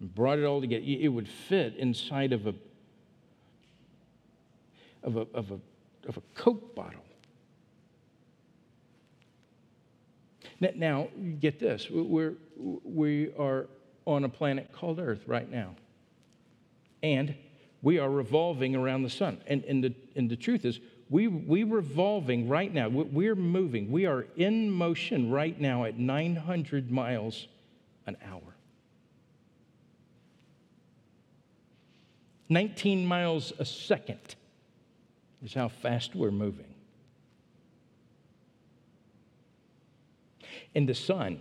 brought 0.00 0.38
it 0.38 0.44
all 0.44 0.60
together, 0.60 0.84
it 0.86 1.08
would 1.08 1.28
fit 1.28 1.76
inside 1.76 2.32
of 2.32 2.46
a, 2.46 2.54
of 5.02 5.16
a, 5.16 5.26
of 5.34 5.50
a, 5.50 5.60
of 6.08 6.16
a 6.16 6.22
Coke 6.34 6.74
bottle. 6.74 7.04
Now, 10.60 11.08
get 11.40 11.60
this. 11.60 11.88
We're, 11.90 12.34
we 12.56 13.32
are 13.38 13.66
on 14.06 14.24
a 14.24 14.28
planet 14.28 14.72
called 14.72 14.98
Earth 14.98 15.22
right 15.26 15.48
now. 15.48 15.76
And 17.02 17.34
we 17.82 17.98
are 17.98 18.10
revolving 18.10 18.74
around 18.74 19.04
the 19.04 19.10
sun. 19.10 19.38
And, 19.46 19.62
and, 19.64 19.84
the, 19.84 19.94
and 20.16 20.28
the 20.28 20.36
truth 20.36 20.64
is, 20.64 20.80
we, 21.10 21.28
we 21.28 21.62
revolving 21.62 22.48
right 22.48 22.72
now. 22.72 22.88
We're 22.88 23.34
moving. 23.34 23.90
We 23.90 24.06
are 24.06 24.26
in 24.36 24.70
motion 24.70 25.30
right 25.30 25.58
now 25.58 25.84
at 25.84 25.98
900 25.98 26.90
miles 26.90 27.46
an 28.06 28.16
hour. 28.28 28.42
19 32.48 33.06
miles 33.06 33.52
a 33.58 33.64
second 33.64 34.36
is 35.42 35.54
how 35.54 35.68
fast 35.68 36.14
we're 36.14 36.30
moving. 36.30 36.74
And 40.74 40.88
the 40.88 40.94
sun, 40.94 41.40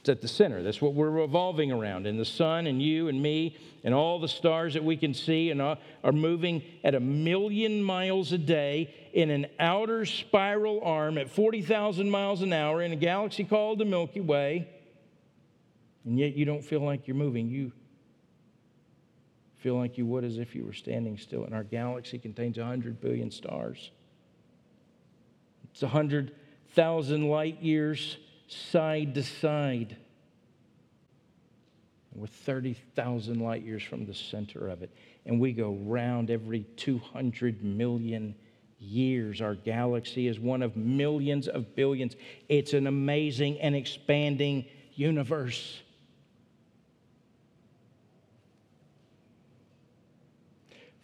It's 0.00 0.10
at 0.10 0.20
the 0.20 0.28
center. 0.28 0.62
That's 0.62 0.82
what 0.82 0.92
we're 0.92 1.08
revolving 1.08 1.72
around. 1.72 2.06
And 2.06 2.20
the 2.20 2.26
sun 2.26 2.66
and 2.66 2.82
you 2.82 3.08
and 3.08 3.22
me 3.22 3.56
and 3.84 3.94
all 3.94 4.20
the 4.20 4.28
stars 4.28 4.74
that 4.74 4.84
we 4.84 4.98
can 4.98 5.14
see 5.14 5.50
and 5.50 5.62
are 5.62 5.78
moving 6.12 6.62
at 6.84 6.94
a 6.94 7.00
million 7.00 7.82
miles 7.82 8.30
a 8.32 8.38
day 8.38 8.94
in 9.14 9.30
an 9.30 9.46
outer 9.58 10.04
spiral 10.04 10.82
arm 10.84 11.16
at 11.16 11.30
40,000 11.30 12.10
miles 12.10 12.42
an 12.42 12.52
hour 12.52 12.82
in 12.82 12.92
a 12.92 12.96
galaxy 12.96 13.44
called 13.44 13.78
the 13.78 13.86
Milky 13.86 14.20
Way. 14.20 14.68
And 16.04 16.18
yet 16.18 16.36
you 16.36 16.44
don't 16.44 16.62
feel 16.62 16.80
like 16.80 17.08
you're 17.08 17.16
moving. 17.16 17.48
You 17.48 17.72
feel 19.56 19.76
like 19.76 19.96
you 19.96 20.04
would 20.04 20.22
as 20.22 20.36
if 20.36 20.54
you 20.54 20.66
were 20.66 20.74
standing 20.74 21.16
still. 21.16 21.44
And 21.44 21.54
our 21.54 21.64
galaxy 21.64 22.18
contains 22.18 22.58
100 22.58 23.00
billion 23.00 23.30
stars. 23.30 23.90
It's 25.72 25.80
100,000 25.80 27.28
light 27.30 27.62
years 27.62 28.18
side 28.54 29.14
to 29.14 29.22
side. 29.22 29.96
We're 32.14 32.26
30,000 32.26 33.40
light 33.40 33.62
years 33.62 33.82
from 33.82 34.06
the 34.06 34.14
center 34.14 34.68
of 34.68 34.82
it. 34.82 34.94
And 35.26 35.40
we 35.40 35.52
go 35.52 35.72
round 35.82 36.30
every 36.30 36.60
200 36.76 37.64
million 37.64 38.36
years. 38.78 39.40
Our 39.40 39.54
galaxy 39.54 40.28
is 40.28 40.38
one 40.38 40.62
of 40.62 40.76
millions 40.76 41.48
of 41.48 41.74
billions. 41.74 42.14
It's 42.48 42.72
an 42.72 42.86
amazing 42.86 43.60
and 43.60 43.74
expanding 43.74 44.66
universe. 44.94 45.80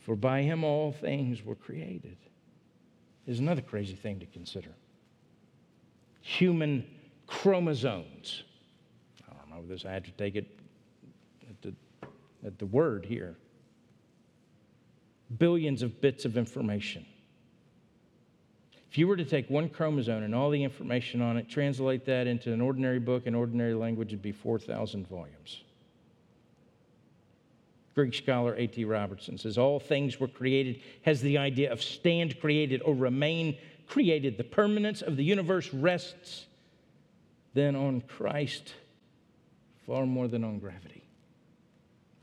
For 0.00 0.14
by 0.14 0.42
him 0.42 0.62
all 0.62 0.92
things 0.92 1.44
were 1.44 1.56
created. 1.56 2.16
Is 3.26 3.38
another 3.38 3.62
crazy 3.62 3.94
thing 3.94 4.20
to 4.20 4.26
consider. 4.26 4.70
Human 6.20 6.84
chromosomes. 7.30 8.42
I 9.28 9.32
don't 9.32 9.50
know 9.50 9.66
this, 9.66 9.86
I 9.86 9.92
had 9.92 10.04
to 10.04 10.10
take 10.12 10.36
it 10.36 10.58
at 11.48 11.62
the, 11.62 11.74
at 12.44 12.58
the 12.58 12.66
word 12.66 13.06
here. 13.06 13.36
Billions 15.38 15.82
of 15.82 16.00
bits 16.00 16.24
of 16.24 16.36
information. 16.36 17.06
If 18.90 18.98
you 18.98 19.06
were 19.06 19.16
to 19.16 19.24
take 19.24 19.48
one 19.48 19.68
chromosome 19.68 20.24
and 20.24 20.34
all 20.34 20.50
the 20.50 20.64
information 20.64 21.22
on 21.22 21.36
it, 21.36 21.48
translate 21.48 22.04
that 22.06 22.26
into 22.26 22.52
an 22.52 22.60
ordinary 22.60 22.98
book 22.98 23.26
in 23.26 23.36
ordinary 23.36 23.74
language, 23.74 24.08
it'd 24.08 24.20
be 24.20 24.32
4,000 24.32 25.06
volumes. 25.06 25.62
Greek 27.94 28.14
scholar 28.14 28.56
A.T. 28.56 28.84
Robertson 28.84 29.38
says, 29.38 29.56
All 29.56 29.78
things 29.78 30.18
were 30.18 30.28
created, 30.28 30.80
has 31.02 31.20
the 31.20 31.38
idea 31.38 31.70
of 31.70 31.80
stand 31.80 32.40
created 32.40 32.82
or 32.84 32.94
remain 32.94 33.56
created. 33.86 34.36
The 34.36 34.44
permanence 34.44 35.02
of 35.02 35.16
the 35.16 35.24
universe 35.24 35.72
rests 35.72 36.46
then 37.54 37.76
on 37.76 38.00
Christ 38.02 38.74
far 39.86 40.06
more 40.06 40.28
than 40.28 40.44
on 40.44 40.58
gravity. 40.58 41.04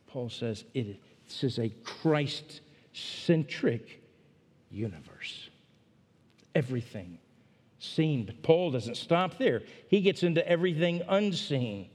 Paul 0.07 0.29
says 0.29 0.63
it, 0.73 1.01
this 1.25 1.43
is 1.43 1.59
a 1.59 1.69
Christ 1.83 2.61
centric 2.93 4.01
universe. 4.71 5.49
Everything 6.55 7.19
seen. 7.79 8.25
But 8.25 8.41
Paul 8.41 8.71
doesn't 8.71 8.95
stop 8.95 9.37
there, 9.37 9.63
he 9.89 10.01
gets 10.01 10.23
into 10.23 10.47
everything 10.47 11.01
unseen. 11.07 11.89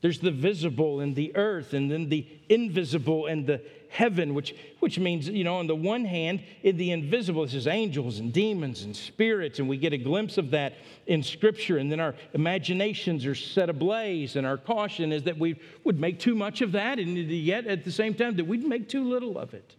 There's 0.00 0.20
the 0.20 0.30
visible 0.30 1.00
and 1.00 1.16
the 1.16 1.34
earth, 1.34 1.74
and 1.74 1.90
then 1.90 2.08
the 2.08 2.26
invisible 2.48 3.26
and 3.26 3.46
the 3.46 3.62
heaven, 3.88 4.34
which, 4.34 4.54
which 4.80 4.98
means, 4.98 5.28
you 5.28 5.44
know, 5.44 5.56
on 5.56 5.66
the 5.66 5.74
one 5.74 6.04
hand, 6.04 6.42
in 6.62 6.76
the 6.76 6.92
invisible, 6.92 7.42
this 7.44 7.54
is 7.54 7.66
angels 7.66 8.18
and 8.18 8.32
demons 8.32 8.82
and 8.82 8.94
spirits, 8.94 9.58
and 9.58 9.68
we 9.68 9.76
get 9.76 9.92
a 9.92 9.98
glimpse 9.98 10.38
of 10.38 10.50
that 10.50 10.74
in 11.06 11.22
Scripture, 11.22 11.78
and 11.78 11.90
then 11.90 12.00
our 12.00 12.14
imaginations 12.34 13.24
are 13.26 13.34
set 13.34 13.70
ablaze, 13.70 14.36
and 14.36 14.46
our 14.46 14.56
caution 14.56 15.12
is 15.12 15.22
that 15.24 15.38
we 15.38 15.58
would 15.84 15.98
make 15.98 16.18
too 16.18 16.34
much 16.34 16.60
of 16.60 16.72
that, 16.72 16.98
and 16.98 17.16
yet 17.16 17.66
at 17.66 17.84
the 17.84 17.92
same 17.92 18.14
time, 18.14 18.36
that 18.36 18.46
we'd 18.46 18.64
make 18.64 18.88
too 18.88 19.08
little 19.08 19.38
of 19.38 19.54
it. 19.54 19.74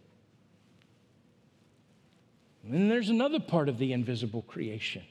And 2.64 2.90
there's 2.90 3.08
another 3.08 3.40
part 3.40 3.68
of 3.68 3.78
the 3.78 3.92
invisible 3.92 4.42
creation 4.42 5.02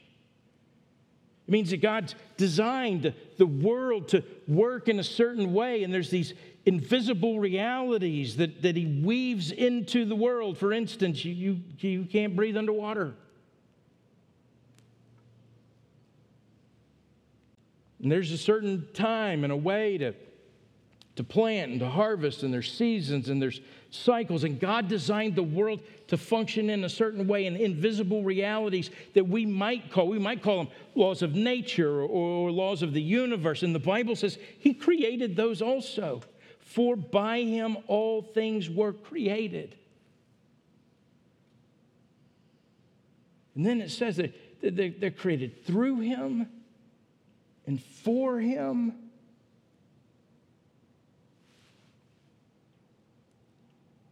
it 1.49 1.51
means 1.51 1.71
that 1.71 1.81
God's 1.81 2.13
designed 2.37 3.11
the 3.37 3.45
world 3.47 4.09
to 4.09 4.23
work 4.47 4.87
in 4.87 4.99
a 4.99 5.03
certain 5.03 5.51
way, 5.51 5.83
and 5.83 5.91
there's 5.91 6.11
these 6.11 6.35
invisible 6.65 7.39
realities 7.39 8.37
that, 8.37 8.61
that 8.61 8.75
He 8.75 8.85
weaves 8.85 9.51
into 9.51 10.05
the 10.05 10.15
world. 10.15 10.57
For 10.57 10.73
instance, 10.73 11.23
you, 11.25 11.33
you, 11.33 11.61
you 11.79 12.05
can't 12.05 12.35
breathe 12.35 12.57
underwater. 12.57 13.13
And 18.01 18.11
there's 18.11 18.31
a 18.31 18.37
certain 18.37 18.87
time 18.93 19.43
and 19.43 19.51
a 19.51 19.57
way 19.57 19.97
to, 19.97 20.13
to 21.17 21.23
plant 21.23 21.71
and 21.71 21.79
to 21.81 21.89
harvest, 21.89 22.43
and 22.43 22.53
there's 22.53 22.71
seasons 22.71 23.27
and 23.27 23.41
there's 23.41 23.59
cycles. 23.91 24.45
And 24.45 24.59
God 24.59 24.87
designed 24.87 25.35
the 25.35 25.43
world 25.43 25.81
to 26.07 26.17
function 26.17 26.69
in 26.69 26.85
a 26.85 26.89
certain 26.89 27.27
way 27.27 27.45
in 27.45 27.55
invisible 27.57 28.23
realities 28.23 28.89
that 29.15 29.27
we 29.27 29.45
might 29.45 29.91
call, 29.91 30.07
we 30.07 30.19
might 30.19 30.41
call 30.41 30.63
them 30.63 30.73
laws 30.95 31.21
of 31.21 31.35
nature 31.35 32.01
or, 32.01 32.07
or 32.07 32.51
laws 32.51 32.81
of 32.81 32.93
the 32.93 33.01
universe. 33.01 33.63
And 33.63 33.75
the 33.75 33.79
Bible 33.79 34.15
says 34.15 34.37
He 34.59 34.73
created 34.73 35.35
those 35.35 35.61
also. 35.61 36.21
For 36.69 36.95
by 36.95 37.41
Him 37.41 37.77
all 37.87 38.21
things 38.21 38.69
were 38.69 38.93
created. 38.93 39.75
And 43.55 43.65
then 43.65 43.81
it 43.81 43.91
says 43.91 44.17
that 44.17 44.33
they're 44.61 45.11
created 45.11 45.65
through 45.65 45.99
Him 46.01 46.47
and 47.65 47.81
for 47.81 48.39
Him 48.39 48.93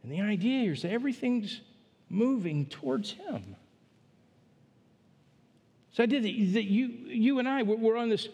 And 0.08 0.16
the 0.16 0.22
idea 0.22 0.62
here 0.62 0.72
is 0.72 0.80
that 0.82 0.90
everything's 0.90 1.60
moving 2.08 2.64
towards 2.64 3.10
Him. 3.12 3.56
So 5.92 6.02
I 6.02 6.06
did 6.06 6.22
that, 6.22 6.64
you, 6.64 6.86
you 6.86 7.38
and 7.38 7.46
I, 7.46 7.62
we're 7.62 7.98
on 7.98 8.08
this, 8.08 8.26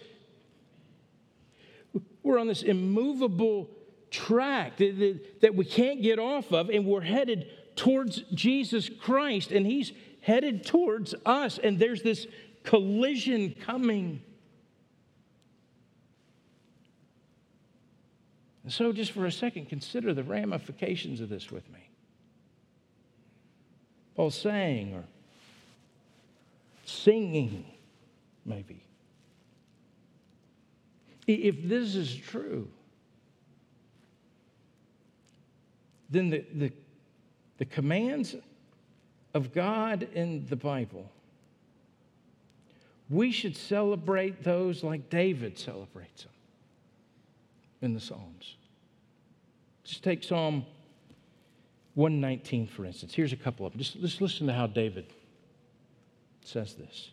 we're 2.22 2.38
on 2.38 2.46
this 2.46 2.62
immovable 2.62 3.68
track 4.14 4.76
that, 4.76 5.40
that, 5.40 5.54
we 5.54 5.64
can't 5.64 6.00
get 6.00 6.18
off 6.18 6.52
of, 6.52 6.70
and 6.70 6.86
we're 6.86 7.00
headed 7.00 7.50
towards 7.74 8.22
Jesus 8.32 8.88
Christ, 8.88 9.50
and 9.50 9.66
He's 9.66 9.92
headed 10.20 10.64
towards 10.64 11.14
us, 11.26 11.58
and 11.58 11.78
there's 11.78 12.02
this 12.02 12.26
collision 12.62 13.54
coming. 13.60 14.22
And 18.62 18.72
so, 18.72 18.92
just 18.92 19.10
for 19.10 19.26
a 19.26 19.32
second, 19.32 19.68
consider 19.68 20.14
the 20.14 20.22
ramifications 20.22 21.20
of 21.20 21.28
this 21.28 21.50
with 21.50 21.68
me. 21.72 21.90
Paul's 24.14 24.36
saying 24.36 24.94
or 24.94 25.04
singing, 26.84 27.64
maybe. 28.46 28.84
If 31.26 31.68
this 31.68 31.96
is 31.96 32.14
true, 32.14 32.68
then 36.14 36.30
the, 36.30 36.44
the, 36.54 36.72
the 37.58 37.64
commands 37.64 38.34
of 39.34 39.52
God 39.52 40.08
in 40.14 40.46
the 40.48 40.56
Bible, 40.56 41.10
we 43.10 43.32
should 43.32 43.56
celebrate 43.56 44.44
those 44.44 44.82
like 44.82 45.10
David 45.10 45.58
celebrates 45.58 46.22
them 46.22 46.32
in 47.82 47.94
the 47.94 48.00
Psalms. 48.00 48.56
Just 49.82 50.02
take 50.02 50.22
Psalm 50.24 50.64
119, 51.94 52.66
for 52.68 52.84
instance. 52.86 53.12
Here's 53.12 53.32
a 53.32 53.36
couple 53.36 53.66
of 53.66 53.72
them. 53.72 53.80
Just, 53.80 54.00
just 54.00 54.20
listen 54.20 54.46
to 54.46 54.52
how 54.52 54.66
David 54.66 55.06
says 56.42 56.74
this 56.74 57.10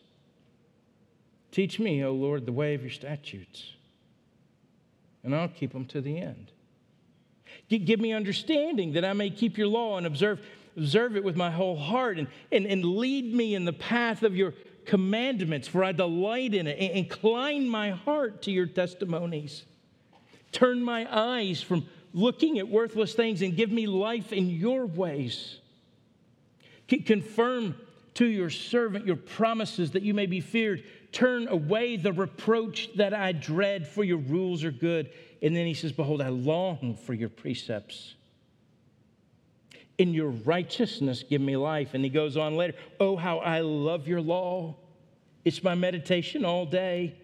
Teach 1.51 1.79
me, 1.79 2.03
O 2.03 2.13
Lord, 2.13 2.45
the 2.45 2.51
way 2.51 2.75
of 2.75 2.81
your 2.81 2.91
statutes, 2.91 3.73
and 5.23 5.35
I'll 5.35 5.49
keep 5.49 5.73
them 5.73 5.85
to 5.87 6.01
the 6.01 6.17
end. 6.17 6.51
Give 7.77 7.99
me 7.99 8.13
understanding 8.13 8.93
that 8.93 9.05
I 9.05 9.13
may 9.13 9.29
keep 9.29 9.57
your 9.57 9.67
law 9.67 9.97
and 9.97 10.05
observe, 10.05 10.39
observe 10.75 11.15
it 11.15 11.23
with 11.23 11.35
my 11.35 11.51
whole 11.51 11.77
heart, 11.77 12.17
and, 12.17 12.27
and, 12.51 12.65
and 12.65 12.83
lead 12.83 13.33
me 13.33 13.55
in 13.55 13.65
the 13.65 13.73
path 13.73 14.23
of 14.23 14.35
your 14.35 14.53
commandments, 14.85 15.67
for 15.67 15.83
I 15.83 15.91
delight 15.91 16.53
in 16.53 16.67
it. 16.67 16.77
Incline 16.77 17.69
my 17.69 17.91
heart 17.91 18.41
to 18.43 18.51
your 18.51 18.65
testimonies. 18.65 19.63
Turn 20.51 20.83
my 20.83 21.07
eyes 21.09 21.61
from 21.61 21.87
looking 22.13 22.59
at 22.59 22.67
worthless 22.67 23.13
things 23.13 23.41
and 23.41 23.55
give 23.55 23.71
me 23.71 23.87
life 23.87 24.33
in 24.33 24.49
your 24.49 24.85
ways. 24.85 25.59
Confirm 26.87 27.75
to 28.15 28.25
your 28.25 28.49
servant 28.49 29.05
your 29.05 29.15
promises 29.15 29.91
that 29.91 30.03
you 30.03 30.13
may 30.13 30.25
be 30.25 30.41
feared. 30.41 30.83
Turn 31.13 31.47
away 31.47 31.95
the 31.95 32.11
reproach 32.11 32.89
that 32.95 33.13
I 33.13 33.31
dread, 33.31 33.87
for 33.87 34.03
your 34.03 34.17
rules 34.17 34.63
are 34.63 34.71
good. 34.71 35.09
And 35.41 35.55
then 35.55 35.65
he 35.65 35.73
says, 35.73 35.91
Behold, 35.91 36.21
I 36.21 36.29
long 36.29 36.97
for 37.05 37.13
your 37.13 37.29
precepts. 37.29 38.15
In 39.97 40.13
your 40.13 40.29
righteousness, 40.29 41.23
give 41.27 41.41
me 41.41 41.57
life. 41.57 41.93
And 41.93 42.03
he 42.03 42.09
goes 42.09 42.37
on 42.37 42.55
later, 42.55 42.73
Oh, 42.99 43.15
how 43.15 43.39
I 43.39 43.61
love 43.61 44.07
your 44.07 44.21
law. 44.21 44.75
It's 45.43 45.63
my 45.63 45.75
meditation 45.75 46.45
all 46.45 46.65
day. 46.65 47.15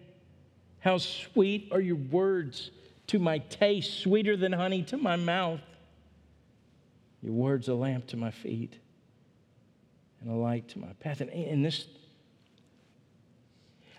How 0.80 0.98
sweet 0.98 1.68
are 1.72 1.80
your 1.80 1.96
words 1.96 2.70
to 3.08 3.18
my 3.18 3.38
taste, 3.38 4.00
sweeter 4.00 4.36
than 4.36 4.52
honey 4.52 4.82
to 4.84 4.96
my 4.96 5.16
mouth. 5.16 5.60
Your 7.22 7.32
words 7.32 7.68
a 7.68 7.74
lamp 7.74 8.06
to 8.08 8.16
my 8.16 8.30
feet 8.30 8.78
and 10.20 10.30
a 10.30 10.34
light 10.34 10.68
to 10.68 10.78
my 10.78 10.92
path. 11.00 11.20
And, 11.20 11.30
and 11.30 11.64
this, 11.64 11.86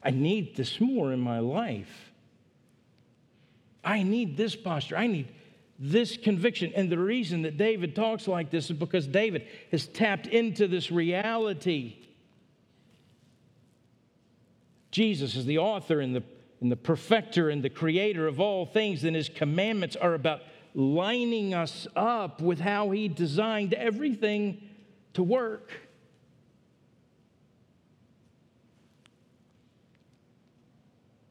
I 0.04 0.12
need 0.12 0.56
this 0.56 0.80
more 0.80 1.12
in 1.12 1.20
my 1.20 1.40
life. 1.40 2.09
I 3.84 4.04
need 4.04 4.38
this 4.38 4.56
posture. 4.56 4.98
I 4.98 5.08
need 5.08 5.30
this 5.80 6.18
conviction. 6.18 6.74
And 6.76 6.92
the 6.92 7.00
reason 7.00 7.44
that 7.44 7.58
David 7.58 7.96
talks 7.96 8.28
like 8.28 8.52
this 8.52 8.70
is 8.70 8.78
because 8.78 9.08
David 9.08 9.48
has 9.72 9.88
tapped 9.88 10.28
into 10.28 10.68
this 10.68 10.92
reality. 10.92 11.96
Jesus 14.92 15.36
is 15.36 15.46
the 15.46 15.60
author 15.60 16.02
and 16.02 16.16
the, 16.16 16.24
and 16.60 16.72
the 16.72 16.76
perfecter 16.76 17.50
and 17.50 17.64
the 17.64 17.70
creator 17.70 18.28
of 18.28 18.40
all 18.40 18.66
things, 18.66 19.06
and 19.06 19.16
his 19.16 19.30
commandments 19.30 19.96
are 19.96 20.14
about 20.14 20.42
lining 20.74 21.54
us 21.54 21.88
up 21.96 22.42
with 22.42 22.60
how 22.60 22.90
he 22.90 23.08
designed 23.08 23.74
everything 23.74 24.62
to 25.14 25.24
work. 25.24 25.72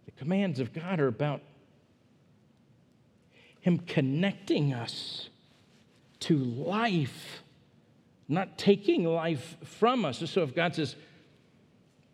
The 0.07 0.13
commands 0.13 0.59
of 0.59 0.73
God 0.73 1.01
are 1.01 1.09
about 1.09 1.43
him 3.69 3.79
connecting 3.79 4.73
us 4.73 5.29
to 6.21 6.37
life, 6.37 7.43
not 8.27 8.59
taking 8.59 9.05
life 9.05 9.57
from 9.63 10.05
us. 10.05 10.19
So 10.31 10.43
if 10.43 10.55
God 10.55 10.75
says, 10.75 10.97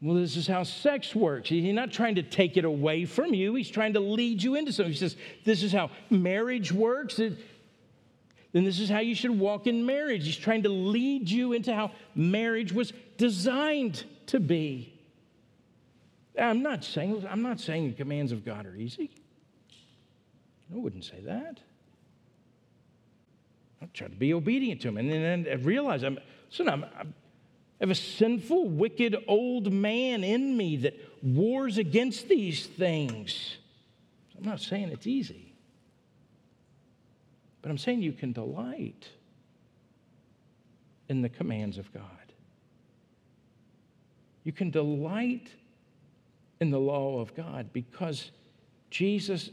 well, 0.02 0.16
this 0.16 0.36
is 0.36 0.46
how 0.46 0.64
sex 0.64 1.14
works. 1.14 1.48
He's 1.48 1.72
not 1.72 1.92
trying 1.92 2.16
to 2.16 2.22
take 2.22 2.58
it 2.58 2.64
away 2.66 3.06
from 3.06 3.32
you. 3.32 3.54
He's 3.54 3.70
trying 3.70 3.94
to 3.94 4.00
lead 4.00 4.42
you 4.42 4.56
into 4.56 4.72
something. 4.72 4.92
He 4.92 4.98
says, 4.98 5.16
This 5.44 5.62
is 5.62 5.72
how 5.72 5.90
marriage 6.10 6.70
works. 6.70 7.16
Then 7.16 7.38
this 8.52 8.80
is 8.80 8.90
how 8.90 8.98
you 8.98 9.14
should 9.14 9.38
walk 9.38 9.66
in 9.66 9.86
marriage. 9.86 10.26
He's 10.26 10.36
trying 10.36 10.64
to 10.64 10.68
lead 10.68 11.30
you 11.30 11.54
into 11.54 11.74
how 11.74 11.90
marriage 12.14 12.70
was 12.70 12.92
designed 13.16 14.04
to 14.26 14.40
be. 14.40 14.92
I'm 16.38 16.62
not 16.62 16.84
saying, 16.84 17.26
I'm 17.30 17.42
not 17.42 17.58
saying 17.58 17.88
the 17.88 17.96
commands 17.96 18.30
of 18.30 18.44
God 18.44 18.66
are 18.66 18.76
easy. 18.76 19.10
I 20.74 20.78
wouldn't 20.78 21.04
say 21.04 21.20
that. 21.20 21.60
I 23.80 23.86
try 23.92 24.08
to 24.08 24.16
be 24.16 24.34
obedient 24.34 24.80
to 24.82 24.88
him. 24.88 24.96
And 24.96 25.10
then 25.10 25.46
I 25.50 25.54
realize 25.54 26.02
I'm, 26.02 26.18
listen, 26.50 26.68
I'm 26.68 26.84
I 27.80 27.86
have 27.86 27.90
a 27.90 27.94
sinful, 27.94 28.68
wicked 28.68 29.16
old 29.26 29.72
man 29.72 30.24
in 30.24 30.56
me 30.56 30.76
that 30.78 30.94
wars 31.22 31.76
against 31.76 32.28
these 32.28 32.66
things. 32.66 33.56
I'm 34.38 34.44
not 34.44 34.60
saying 34.60 34.88
it's 34.88 35.06
easy, 35.06 35.54
but 37.62 37.70
I'm 37.70 37.78
saying 37.78 38.02
you 38.02 38.12
can 38.12 38.32
delight 38.32 39.08
in 41.08 41.20
the 41.20 41.28
commands 41.28 41.76
of 41.76 41.92
God. 41.92 42.02
You 44.44 44.52
can 44.52 44.70
delight 44.70 45.48
in 46.60 46.70
the 46.70 46.80
law 46.80 47.20
of 47.20 47.34
God 47.34 47.72
because 47.72 48.30
Jesus 48.90 49.50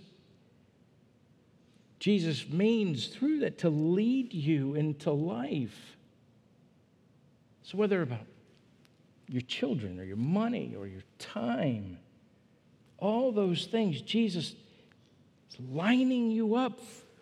Jesus 2.02 2.50
means 2.50 3.06
through 3.06 3.42
that 3.42 3.60
to 3.60 3.70
lead 3.70 4.34
you 4.34 4.74
into 4.74 5.12
life. 5.12 5.96
So, 7.62 7.78
whether 7.78 8.02
about 8.02 8.26
your 9.28 9.44
children 9.44 10.00
or 10.00 10.04
your 10.04 10.18
money 10.18 10.74
or 10.76 10.88
your 10.88 11.04
time, 11.20 12.00
all 12.98 13.32
those 13.32 13.68
things, 13.68 14.02
Jesus 14.02 14.56
is 15.52 15.60
lining 15.70 16.32
you 16.32 16.56
up 16.56 16.80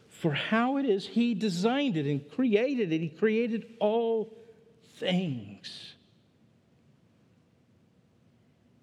for 0.08 0.32
how 0.32 0.78
it 0.78 0.86
is 0.86 1.06
He 1.06 1.34
designed 1.34 1.98
it 1.98 2.06
and 2.06 2.32
created 2.32 2.94
it. 2.94 3.02
He 3.02 3.10
created 3.10 3.66
all 3.82 4.34
things. 4.96 5.94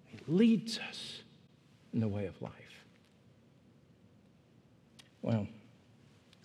He 0.05 0.19
leads 0.27 0.77
us 0.77 1.23
in 1.91 2.01
the 2.01 2.07
way 2.07 2.27
of 2.27 2.39
life. 2.39 2.51
Well, 5.23 5.47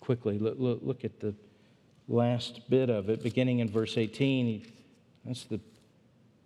quickly, 0.03 0.37
look, 0.37 0.57
look, 0.59 0.79
look 0.81 1.05
at 1.05 1.21
the 1.21 1.33
last 2.09 2.69
bit 2.69 2.89
of 2.89 3.09
it, 3.09 3.23
beginning 3.23 3.59
in 3.59 3.69
verse 3.69 3.97
18. 3.97 4.45
He, 4.45 4.65
that's 5.25 5.45
the 5.45 5.61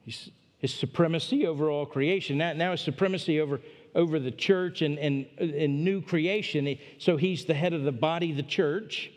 his, 0.06 0.30
his 0.60 0.74
supremacy 0.74 1.46
over 1.46 1.70
all 1.70 1.86
creation. 1.86 2.38
Now, 2.38 2.54
now 2.54 2.72
his 2.72 2.82
supremacy 2.82 3.42
over, 3.42 3.60
over 3.96 4.20
the 4.20 4.32
church 4.32 4.82
and, 4.82 4.98
and, 5.00 5.26
and 5.40 5.84
new 5.84 6.02
creation. 6.02 6.78
So 7.00 7.18
he's 7.18 7.46
the 7.46 7.56
head 7.56 7.74
of 7.74 7.84
the 7.84 7.92
body, 7.92 8.32
the 8.32 8.44
church. 8.44 9.12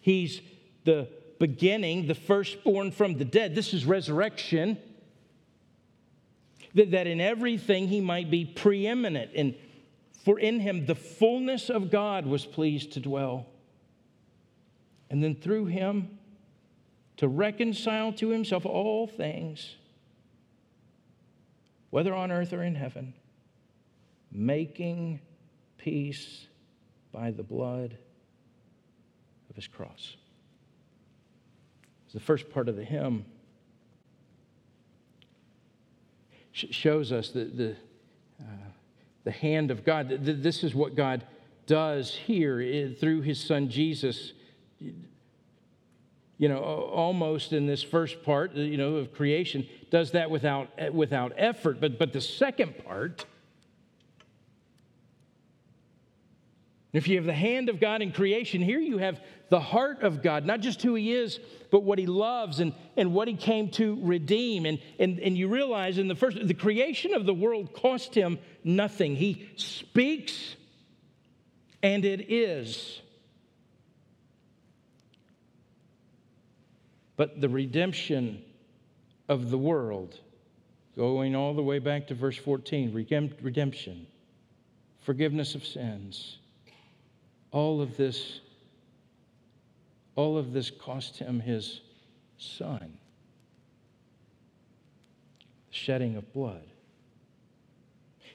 He's 0.00 0.40
the 0.84 1.08
beginning, 1.38 2.06
the 2.06 2.14
firstborn 2.14 2.92
from 2.92 3.18
the 3.18 3.24
dead. 3.24 3.54
This 3.54 3.74
is 3.74 3.84
resurrection. 3.84 4.78
That, 6.74 6.92
that 6.92 7.06
in 7.06 7.20
everything 7.20 7.88
he 7.88 8.00
might 8.00 8.30
be 8.30 8.44
preeminent. 8.44 9.32
And 9.34 9.54
for 10.24 10.38
in 10.38 10.60
him 10.60 10.86
the 10.86 10.94
fullness 10.94 11.68
of 11.68 11.90
God 11.90 12.26
was 12.26 12.46
pleased 12.46 12.92
to 12.92 13.00
dwell. 13.00 13.46
And 15.10 15.22
then 15.22 15.34
through 15.34 15.66
him, 15.66 16.18
to 17.18 17.28
reconcile 17.28 18.12
to 18.14 18.28
himself 18.28 18.66
all 18.66 19.06
things, 19.06 19.76
whether 21.90 22.14
on 22.14 22.30
earth 22.30 22.52
or 22.52 22.62
in 22.62 22.74
heaven, 22.74 23.14
making 24.30 25.20
peace 25.78 26.46
by 27.12 27.30
the 27.30 27.42
blood 27.42 27.96
of 29.48 29.56
his 29.56 29.66
cross. 29.66 30.16
It's 32.04 32.12
the 32.12 32.20
first 32.20 32.50
part 32.50 32.68
of 32.68 32.76
the 32.76 32.84
hymn. 32.84 33.24
shows 36.52 37.12
us 37.12 37.30
the, 37.30 37.44
the, 37.44 37.76
uh, 38.40 38.44
the 39.24 39.30
hand 39.30 39.70
of 39.70 39.84
God. 39.84 40.08
This 40.08 40.64
is 40.64 40.74
what 40.74 40.94
God 40.94 41.22
does 41.66 42.14
here 42.14 42.60
eh, 42.60 42.94
through 42.98 43.20
his 43.20 43.38
son 43.38 43.68
Jesus 43.68 44.32
you 46.38 46.48
know, 46.48 46.58
almost 46.58 47.52
in 47.52 47.66
this 47.66 47.82
first 47.82 48.22
part, 48.22 48.52
uh, 48.56 48.60
you 48.60 48.76
know, 48.76 48.96
of 48.96 49.12
creation, 49.14 49.66
does 49.90 50.10
that 50.12 50.30
without, 50.30 50.68
eh, 50.76 50.90
without 50.90 51.32
effort. 51.36 51.80
But, 51.80 51.98
but 51.98 52.12
the 52.12 52.20
second 52.20 52.84
part, 52.84 53.24
if 56.92 57.08
you 57.08 57.16
have 57.16 57.24
the 57.24 57.32
hand 57.32 57.68
of 57.68 57.80
God 57.80 58.02
in 58.02 58.12
creation, 58.12 58.60
here 58.60 58.78
you 58.78 58.98
have 58.98 59.20
the 59.48 59.60
heart 59.60 60.02
of 60.02 60.22
God, 60.22 60.44
not 60.44 60.60
just 60.60 60.82
who 60.82 60.94
He 60.94 61.12
is, 61.12 61.40
but 61.70 61.82
what 61.84 61.98
He 61.98 62.06
loves 62.06 62.60
and, 62.60 62.74
and 62.96 63.14
what 63.14 63.28
He 63.28 63.34
came 63.34 63.70
to 63.70 63.98
redeem. 64.02 64.66
And, 64.66 64.78
and, 64.98 65.18
and 65.20 65.38
you 65.38 65.48
realize 65.48 65.96
in 65.96 66.08
the 66.08 66.14
first, 66.14 66.36
the 66.46 66.54
creation 66.54 67.14
of 67.14 67.24
the 67.24 67.34
world 67.34 67.72
cost 67.72 68.14
Him 68.14 68.38
nothing. 68.62 69.16
He 69.16 69.48
speaks, 69.56 70.56
and 71.82 72.04
it 72.04 72.30
is. 72.30 73.00
But 77.16 77.40
the 77.40 77.48
redemption 77.48 78.42
of 79.28 79.50
the 79.50 79.58
world, 79.58 80.20
going 80.96 81.34
all 81.34 81.54
the 81.54 81.62
way 81.62 81.78
back 81.78 82.06
to 82.08 82.14
verse 82.14 82.36
14 82.36 82.92
redemption, 83.42 84.06
forgiveness 85.00 85.54
of 85.54 85.64
sins. 85.64 86.38
All 87.52 87.80
of 87.80 87.96
this, 87.96 88.40
all 90.14 90.36
of 90.36 90.52
this 90.52 90.70
cost 90.70 91.18
him 91.18 91.40
his 91.40 91.80
son, 92.38 92.98
The 95.68 95.74
shedding 95.74 96.16
of 96.16 96.32
blood. 96.32 96.64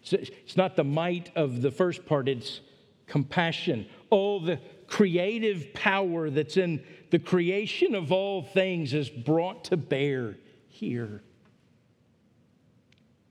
It's 0.04 0.58
not 0.58 0.76
the 0.76 0.84
might 0.84 1.32
of 1.36 1.62
the 1.62 1.70
first 1.70 2.06
part, 2.06 2.28
it's 2.28 2.62
compassion. 3.06 3.88
All 4.10 4.39
the 4.39 4.60
creative 4.88 5.74
power 5.74 6.30
that's 6.30 6.58
in 6.58 6.84
the 7.12 7.19
creation 7.19 7.93
of 7.93 8.12
all 8.12 8.41
things 8.41 8.93
is 8.93 9.10
brought 9.10 9.65
to 9.65 9.78
bear 9.78 10.38
here. 10.69 11.21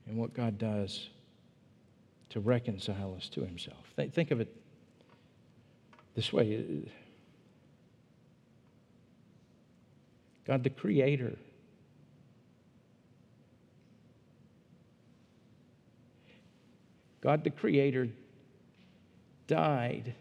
And 0.07 0.17
what 0.17 0.33
God 0.33 0.57
does 0.57 1.09
to 2.29 2.39
reconcile 2.39 3.15
us 3.17 3.27
to 3.29 3.41
Himself. 3.41 3.93
Think 3.97 4.31
of 4.31 4.39
it 4.39 4.55
this 6.15 6.31
way 6.31 6.83
God, 10.45 10.63
the 10.63 10.69
Creator, 10.69 11.37
God, 17.21 17.43
the 17.43 17.49
Creator, 17.49 18.09
died 19.47 20.13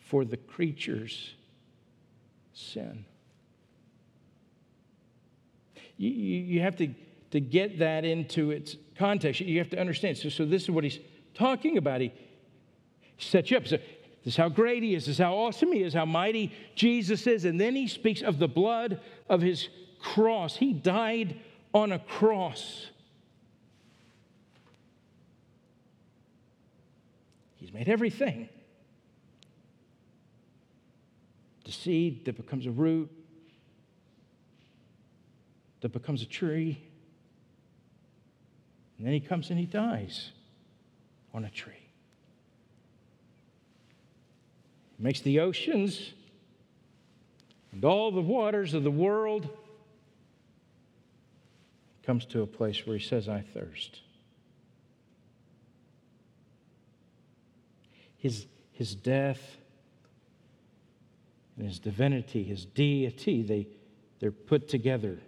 for 0.00 0.24
the 0.24 0.36
creature's 0.36 1.34
sin. 2.52 3.04
You, 5.96 6.10
you, 6.10 6.38
you 6.54 6.60
have 6.60 6.76
to, 6.76 6.88
to 7.30 7.40
get 7.40 7.78
that 7.78 8.04
into 8.04 8.50
its 8.50 8.76
context. 8.96 9.40
You 9.40 9.58
have 9.58 9.70
to 9.70 9.78
understand. 9.78 10.18
So, 10.18 10.28
so 10.28 10.44
this 10.44 10.62
is 10.62 10.70
what 10.70 10.84
he's 10.84 10.98
talking 11.34 11.76
about. 11.78 12.00
He 12.00 12.12
sets 13.18 13.50
you 13.50 13.56
up. 13.56 13.66
So, 13.66 13.76
this 14.24 14.34
is 14.34 14.36
how 14.36 14.48
great 14.48 14.82
he 14.82 14.94
is. 14.94 15.06
This 15.06 15.16
is 15.16 15.18
how 15.18 15.34
awesome 15.34 15.72
he 15.72 15.82
is, 15.82 15.94
how 15.94 16.04
mighty 16.04 16.52
Jesus 16.74 17.26
is. 17.26 17.44
And 17.44 17.60
then 17.60 17.74
he 17.74 17.88
speaks 17.88 18.22
of 18.22 18.38
the 18.38 18.48
blood 18.48 19.00
of 19.28 19.40
his 19.40 19.68
cross. 20.00 20.56
He 20.56 20.72
died 20.72 21.40
on 21.74 21.92
a 21.92 21.98
cross. 21.98 22.86
He's 27.56 27.72
made 27.72 27.88
everything 27.88 28.48
the 31.72 31.78
seed 31.78 32.24
that 32.26 32.36
becomes 32.36 32.66
a 32.66 32.70
root, 32.70 33.10
that 35.80 35.90
becomes 35.90 36.22
a 36.22 36.26
tree. 36.26 36.78
And 38.98 39.06
then 39.06 39.14
he 39.14 39.20
comes 39.20 39.50
and 39.50 39.58
he 39.58 39.66
dies 39.66 40.30
on 41.34 41.44
a 41.44 41.50
tree. 41.50 41.72
He 44.96 45.02
makes 45.02 45.20
the 45.20 45.40
oceans 45.40 46.12
and 47.72 47.84
all 47.84 48.12
the 48.12 48.20
waters 48.20 48.74
of 48.74 48.84
the 48.84 48.90
world. 48.90 49.48
Comes 52.04 52.26
to 52.26 52.42
a 52.42 52.46
place 52.46 52.86
where 52.86 52.96
he 52.96 53.04
says, 53.04 53.28
I 53.28 53.40
thirst. 53.54 54.00
His, 58.18 58.46
his 58.72 58.94
death 58.94 59.56
and 61.56 61.66
his 61.66 61.78
divinity, 61.78 62.42
his 62.44 62.64
deity, 62.64 63.42
they, 63.42 63.66
they're 64.20 64.30
put 64.30 64.68
together. 64.68 65.18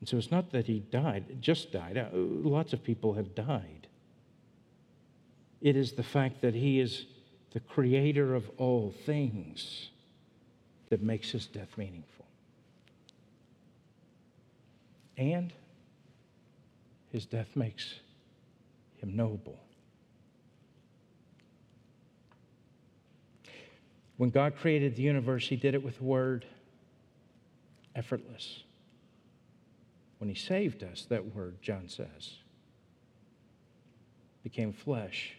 And 0.00 0.08
so 0.08 0.16
it's 0.16 0.30
not 0.30 0.50
that 0.52 0.66
he 0.66 0.80
died, 0.80 1.40
just 1.40 1.72
died. 1.72 1.96
Uh, 1.96 2.06
lots 2.12 2.72
of 2.72 2.82
people 2.82 3.14
have 3.14 3.34
died. 3.34 3.86
It 5.60 5.76
is 5.76 5.92
the 5.92 6.02
fact 6.02 6.42
that 6.42 6.54
he 6.54 6.80
is 6.80 7.06
the 7.52 7.60
creator 7.60 8.34
of 8.34 8.50
all 8.58 8.92
things 9.04 9.88
that 10.90 11.02
makes 11.02 11.30
his 11.30 11.46
death 11.46 11.76
meaningful. 11.76 12.26
And 15.16 15.52
his 17.10 17.24
death 17.24 17.48
makes 17.54 17.94
him 18.98 19.16
noble. 19.16 19.58
When 24.16 24.30
God 24.30 24.56
created 24.56 24.96
the 24.96 25.02
universe, 25.02 25.48
He 25.48 25.56
did 25.56 25.74
it 25.74 25.82
with 25.82 26.00
word 26.00 26.46
effortless. 27.94 28.62
When 30.18 30.28
He 30.28 30.34
saved 30.34 30.82
us, 30.82 31.06
that 31.10 31.34
word, 31.34 31.60
John 31.60 31.88
says, 31.88 32.36
became 34.42 34.72
flesh. 34.72 35.34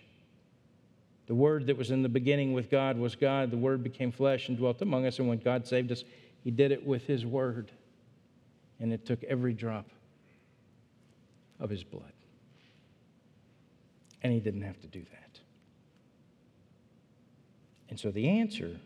The 1.28 1.36
word 1.36 1.68
that 1.68 1.78
was 1.78 1.92
in 1.92 2.04
the 2.04 2.10
beginning 2.10 2.54
with 2.54 2.70
God 2.70 2.98
was 2.98 3.16
God. 3.16 3.52
The 3.52 3.58
word 3.58 3.84
became 3.84 4.12
flesh 4.12 4.50
and 4.50 4.58
dwelt 4.58 4.82
among 4.82 5.06
us. 5.06 5.20
And 5.20 5.28
when 5.28 5.40
God 5.40 5.66
saved 5.66 5.92
us, 5.92 6.04
He 6.44 6.52
did 6.52 6.72
it 6.72 6.86
with 6.86 7.06
His 7.06 7.26
word. 7.26 7.72
And 8.80 8.94
it 8.94 9.06
took 9.06 9.24
every 9.24 9.54
drop 9.54 9.86
of 11.60 11.70
His 11.70 11.84
blood. 11.84 12.14
And 14.24 14.32
He 14.32 14.40
didn't 14.40 14.62
have 14.62 14.80
to 14.82 14.88
do 14.88 15.02
that. 15.12 15.40
And 17.90 18.00
so 18.00 18.12
the 18.12 18.28
answer 18.28 18.78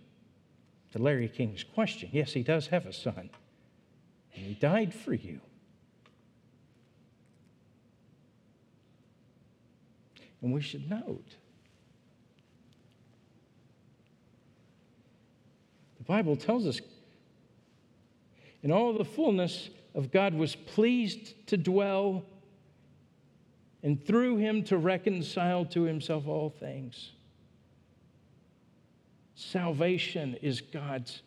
to 0.91 0.99
Larry 0.99 1.28
King's 1.28 1.64
question 1.64 2.10
yes, 2.12 2.34
he 2.34 2.43
does 2.43 2.68
have 2.68 2.86
a 2.86 2.93
son, 2.93 3.30
and 4.36 4.45
he 4.45 4.54
died 4.54 4.93
for 4.93 5.14
you. 5.14 5.39
And 10.41 10.52
we 10.52 10.62
should 10.62 10.89
note 10.89 11.36
the 15.97 16.04
Bible 16.04 16.36
tells 16.36 16.66
us 16.66 16.82
in 18.64 18.72
all 18.72 18.93
the 18.93 19.06
fullness 19.06 19.70
of 19.93 20.12
God 20.12 20.34
was 20.34 20.56
pleased 20.56 21.47
to 21.47 21.58
dwell 21.58 22.24
and 23.84 24.04
through 24.06 24.38
him 24.38 24.64
to 24.64 24.78
reconcile 24.78 25.66
to 25.66 25.84
himself 25.84 26.28
all 26.28 26.49
things. 26.49 27.12
Salvation 29.42 30.36
is 30.44 30.62
God's 30.62 31.24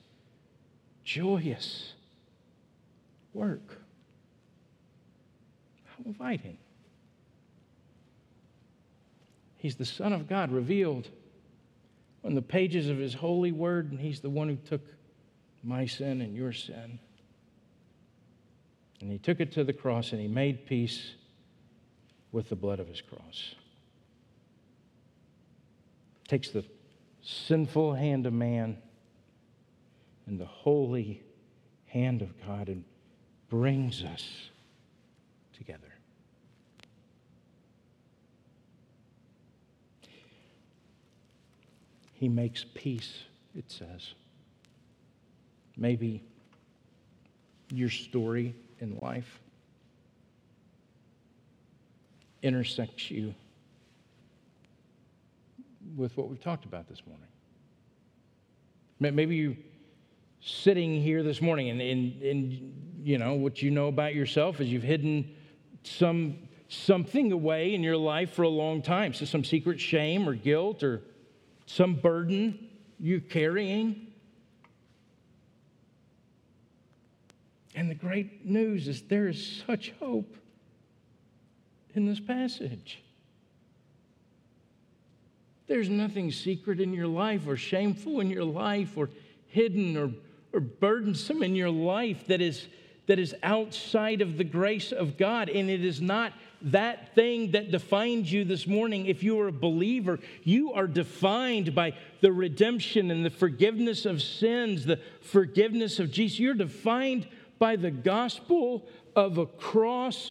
joyous 1.05 1.95
work. 3.33 3.83
How 5.85 6.05
inviting. 6.07 6.57
He's 9.57 9.75
the 9.75 9.85
Son 9.85 10.13
of 10.13 10.29
God 10.29 10.53
revealed 10.53 11.09
on 12.23 12.35
the 12.35 12.43
pages 12.43 12.89
of 12.89 12.99
His 12.99 13.15
holy 13.15 13.51
word, 13.51 13.91
and 13.91 13.99
He's 13.99 14.21
the 14.21 14.31
one 14.31 14.49
who 14.49 14.57
took 14.57 14.83
my 15.65 15.85
sin 15.85 16.21
and 16.21 16.37
your 16.37 16.53
sin. 16.53 17.01
And 19.01 19.11
He 19.11 19.19
took 19.19 19.41
it 19.41 19.51
to 19.53 19.65
the 19.65 19.73
cross 19.73 20.13
and 20.13 20.21
He 20.21 20.29
made 20.29 20.67
peace 20.67 21.15
with 22.31 22.49
the 22.49 22.57
blood 22.57 22.79
of 22.79 22.87
His 22.87 23.01
cross. 23.01 23.57
Takes 26.29 26.51
the 26.51 26.65
sinful 27.25 27.95
hand 27.95 28.27
of 28.27 28.33
man 28.33 28.77
and 30.27 30.39
the 30.39 30.45
holy 30.45 31.23
hand 31.87 32.23
of 32.23 32.29
God 32.47 32.69
and 32.69 32.85
brings 33.49 34.05
us 34.05 34.51
together. 35.57 35.81
He 42.15 42.29
makes 42.29 42.65
peace, 42.75 43.25
it 43.57 43.71
says. 43.71 44.15
Maybe 45.77 46.23
your 47.73 47.91
story 47.91 48.55
in 48.81 48.99
life 49.01 49.41
intersects 52.43 53.11
you 53.11 53.35
with 55.97 56.17
what 56.17 56.29
we've 56.29 56.41
talked 56.41 56.65
about 56.65 56.89
this 56.89 57.03
morning. 57.07 57.29
Maybe 59.01 59.37
you're 59.37 59.57
sitting 60.41 61.01
here 61.01 61.23
this 61.23 61.41
morning 61.41 61.71
and, 61.71 61.81
and, 61.81 62.23
and 62.23 62.99
you 63.03 63.19
know 63.19 63.35
what 63.35 63.63
you 63.63 63.71
know 63.71 63.89
about 63.89 64.15
yourself 64.15 64.61
is 64.61 64.69
you've 64.69 64.83
hidden 64.83 65.35
some 65.83 66.39
something 66.69 67.33
away 67.33 67.75
in 67.75 67.83
your 67.83 67.97
life 67.97 68.33
for 68.33 68.43
a 68.43 68.49
long 68.49 68.83
time. 68.83 69.13
So 69.15 69.25
some 69.25 69.45
secret 69.45 69.81
shame 69.81 70.29
or 70.29 70.35
guilt 70.35 70.83
or 70.83 71.03
some 71.67 71.95
burden 71.95 72.69
you're 72.99 73.21
carrying. 73.21 74.09
And 77.75 77.91
the 77.91 77.95
great 77.95 78.47
news 78.47 78.89
is 78.89 79.03
there 79.03 79.29
is 79.29 79.63
such 79.67 79.93
hope 80.01 80.37
in 81.95 82.07
this 82.07 82.21
passage. 82.21 83.04
There's 85.67 85.89
nothing 85.89 86.31
secret 86.31 86.81
in 86.81 86.93
your 86.93 87.07
life 87.07 87.47
or 87.47 87.57
shameful 87.57 88.21
in 88.21 88.29
your 88.29 88.45
life 88.45 88.97
or 88.97 89.09
hidden 89.49 89.97
or, 89.97 90.11
or 90.53 90.61
burdensome 90.61 91.43
in 91.43 91.55
your 91.55 91.71
life 91.71 92.27
that 92.27 92.43
is, 92.43 92.67
that 93.07 93.19
is 93.19 93.35
outside 93.43 94.21
of 94.21 94.37
the 94.37 94.45
grace 94.45 94.93
of 94.93 95.17
God. 95.17 95.49
And 95.49 95.71
it 95.71 95.83
is 95.83 96.03
not 96.03 96.35
that 96.61 97.15
thing 97.15 97.53
that 97.53 97.71
defines 97.71 98.31
you 98.31 98.45
this 98.45 98.67
morning. 98.67 99.07
If 99.07 99.23
you 99.23 99.41
are 99.41 99.49
a 99.49 99.53
believer, 99.53 100.19
you 100.43 100.73
are 100.73 100.87
defined 100.87 101.75
by 101.75 101.95
the 102.21 102.33
redemption 102.33 103.11
and 103.11 103.25
the 103.25 103.31
forgiveness 103.31 104.05
of 104.05 104.23
sins, 104.23 104.85
the 104.85 105.01
forgiveness 105.23 105.99
of 105.99 106.11
Jesus. 106.11 106.39
You're 106.39 106.55
defined 106.55 107.27
by 107.59 107.77
the 107.77 107.91
gospel 107.91 108.87
of 109.17 109.39
a 109.39 109.47
cross 109.47 110.31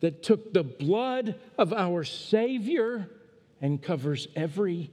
that 0.00 0.22
took 0.22 0.52
the 0.52 0.62
blood 0.62 1.34
of 1.58 1.72
our 1.72 2.04
Savior 2.04 3.08
and 3.60 3.82
covers 3.82 4.28
every 4.34 4.90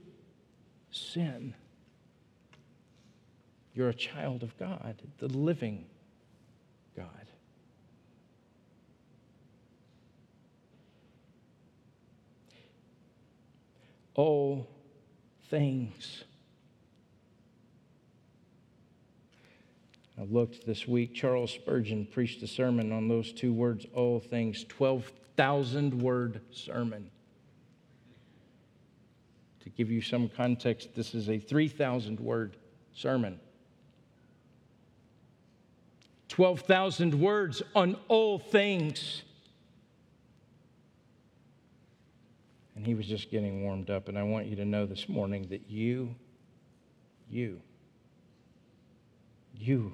sin. 0.90 1.54
You're 3.74 3.88
a 3.88 3.94
child 3.94 4.42
of 4.42 4.56
God, 4.58 5.00
the 5.18 5.28
living 5.28 5.86
God. 6.96 7.06
All 14.14 14.68
things. 15.48 16.24
I 20.20 20.24
looked 20.24 20.66
this 20.66 20.88
week, 20.88 21.14
Charles 21.14 21.52
Spurgeon 21.52 22.04
preached 22.04 22.42
a 22.42 22.48
sermon 22.48 22.90
on 22.90 23.06
those 23.06 23.32
two 23.32 23.52
words, 23.52 23.86
all 23.94 24.18
things, 24.18 24.64
12,000 24.68 26.02
word 26.02 26.40
sermon. 26.50 27.12
To 29.68 29.74
give 29.76 29.90
you 29.90 30.00
some 30.00 30.30
context, 30.30 30.94
this 30.94 31.14
is 31.14 31.28
a 31.28 31.38
3,000 31.38 32.18
word 32.20 32.56
sermon. 32.94 33.38
12,000 36.28 37.12
words 37.20 37.62
on 37.74 37.94
all 38.08 38.38
things. 38.38 39.24
And 42.76 42.86
he 42.86 42.94
was 42.94 43.06
just 43.06 43.30
getting 43.30 43.62
warmed 43.62 43.90
up. 43.90 44.08
And 44.08 44.18
I 44.18 44.22
want 44.22 44.46
you 44.46 44.56
to 44.56 44.64
know 44.64 44.86
this 44.86 45.06
morning 45.06 45.46
that 45.50 45.68
you, 45.68 46.14
you, 47.28 47.60
you 49.54 49.92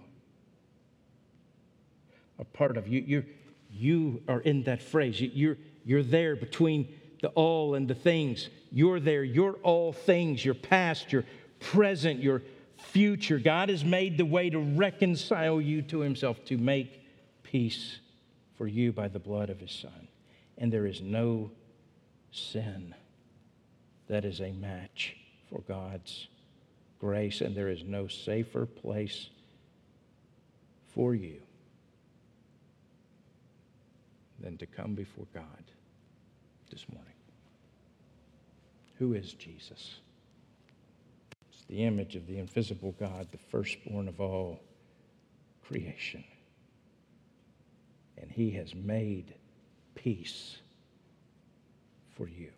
are 2.38 2.44
part 2.44 2.76
of 2.76 2.86
you. 2.86 3.00
You're, 3.00 3.26
you 3.72 4.22
are 4.28 4.38
in 4.38 4.62
that 4.64 4.80
phrase. 4.80 5.20
You, 5.20 5.30
you're, 5.34 5.56
you're 5.84 6.04
there 6.04 6.36
between 6.36 6.94
the 7.24 7.30
all 7.30 7.74
and 7.74 7.88
the 7.88 7.94
things. 7.94 8.50
You're 8.70 9.00
there. 9.00 9.24
You're 9.24 9.54
all 9.62 9.94
things. 9.94 10.44
Your 10.44 10.52
past, 10.52 11.10
your 11.10 11.24
present, 11.58 12.20
your 12.20 12.42
future. 12.76 13.38
God 13.38 13.70
has 13.70 13.82
made 13.82 14.18
the 14.18 14.26
way 14.26 14.50
to 14.50 14.58
reconcile 14.58 15.58
you 15.58 15.80
to 15.80 16.00
himself, 16.00 16.44
to 16.44 16.58
make 16.58 17.02
peace 17.42 17.98
for 18.58 18.66
you 18.66 18.92
by 18.92 19.08
the 19.08 19.18
blood 19.18 19.48
of 19.48 19.58
his 19.58 19.72
son. 19.72 20.08
And 20.58 20.70
there 20.70 20.84
is 20.84 21.00
no 21.00 21.50
sin 22.30 22.94
that 24.08 24.26
is 24.26 24.42
a 24.42 24.52
match 24.52 25.16
for 25.48 25.62
God's 25.66 26.28
grace, 27.00 27.40
and 27.40 27.56
there 27.56 27.70
is 27.70 27.82
no 27.84 28.06
safer 28.06 28.66
place 28.66 29.30
for 30.94 31.14
you 31.14 31.40
than 34.40 34.58
to 34.58 34.66
come 34.66 34.94
before 34.94 35.26
God 35.32 35.44
this 36.70 36.84
morning. 36.92 37.13
Who 38.98 39.14
is 39.14 39.32
Jesus? 39.32 39.96
It's 41.50 41.64
the 41.68 41.84
image 41.84 42.16
of 42.16 42.26
the 42.26 42.38
invisible 42.38 42.94
God, 42.98 43.28
the 43.32 43.38
firstborn 43.38 44.08
of 44.08 44.20
all 44.20 44.60
creation. 45.66 46.24
And 48.18 48.30
he 48.30 48.50
has 48.52 48.74
made 48.74 49.34
peace 49.94 50.58
for 52.16 52.28
you. 52.28 52.50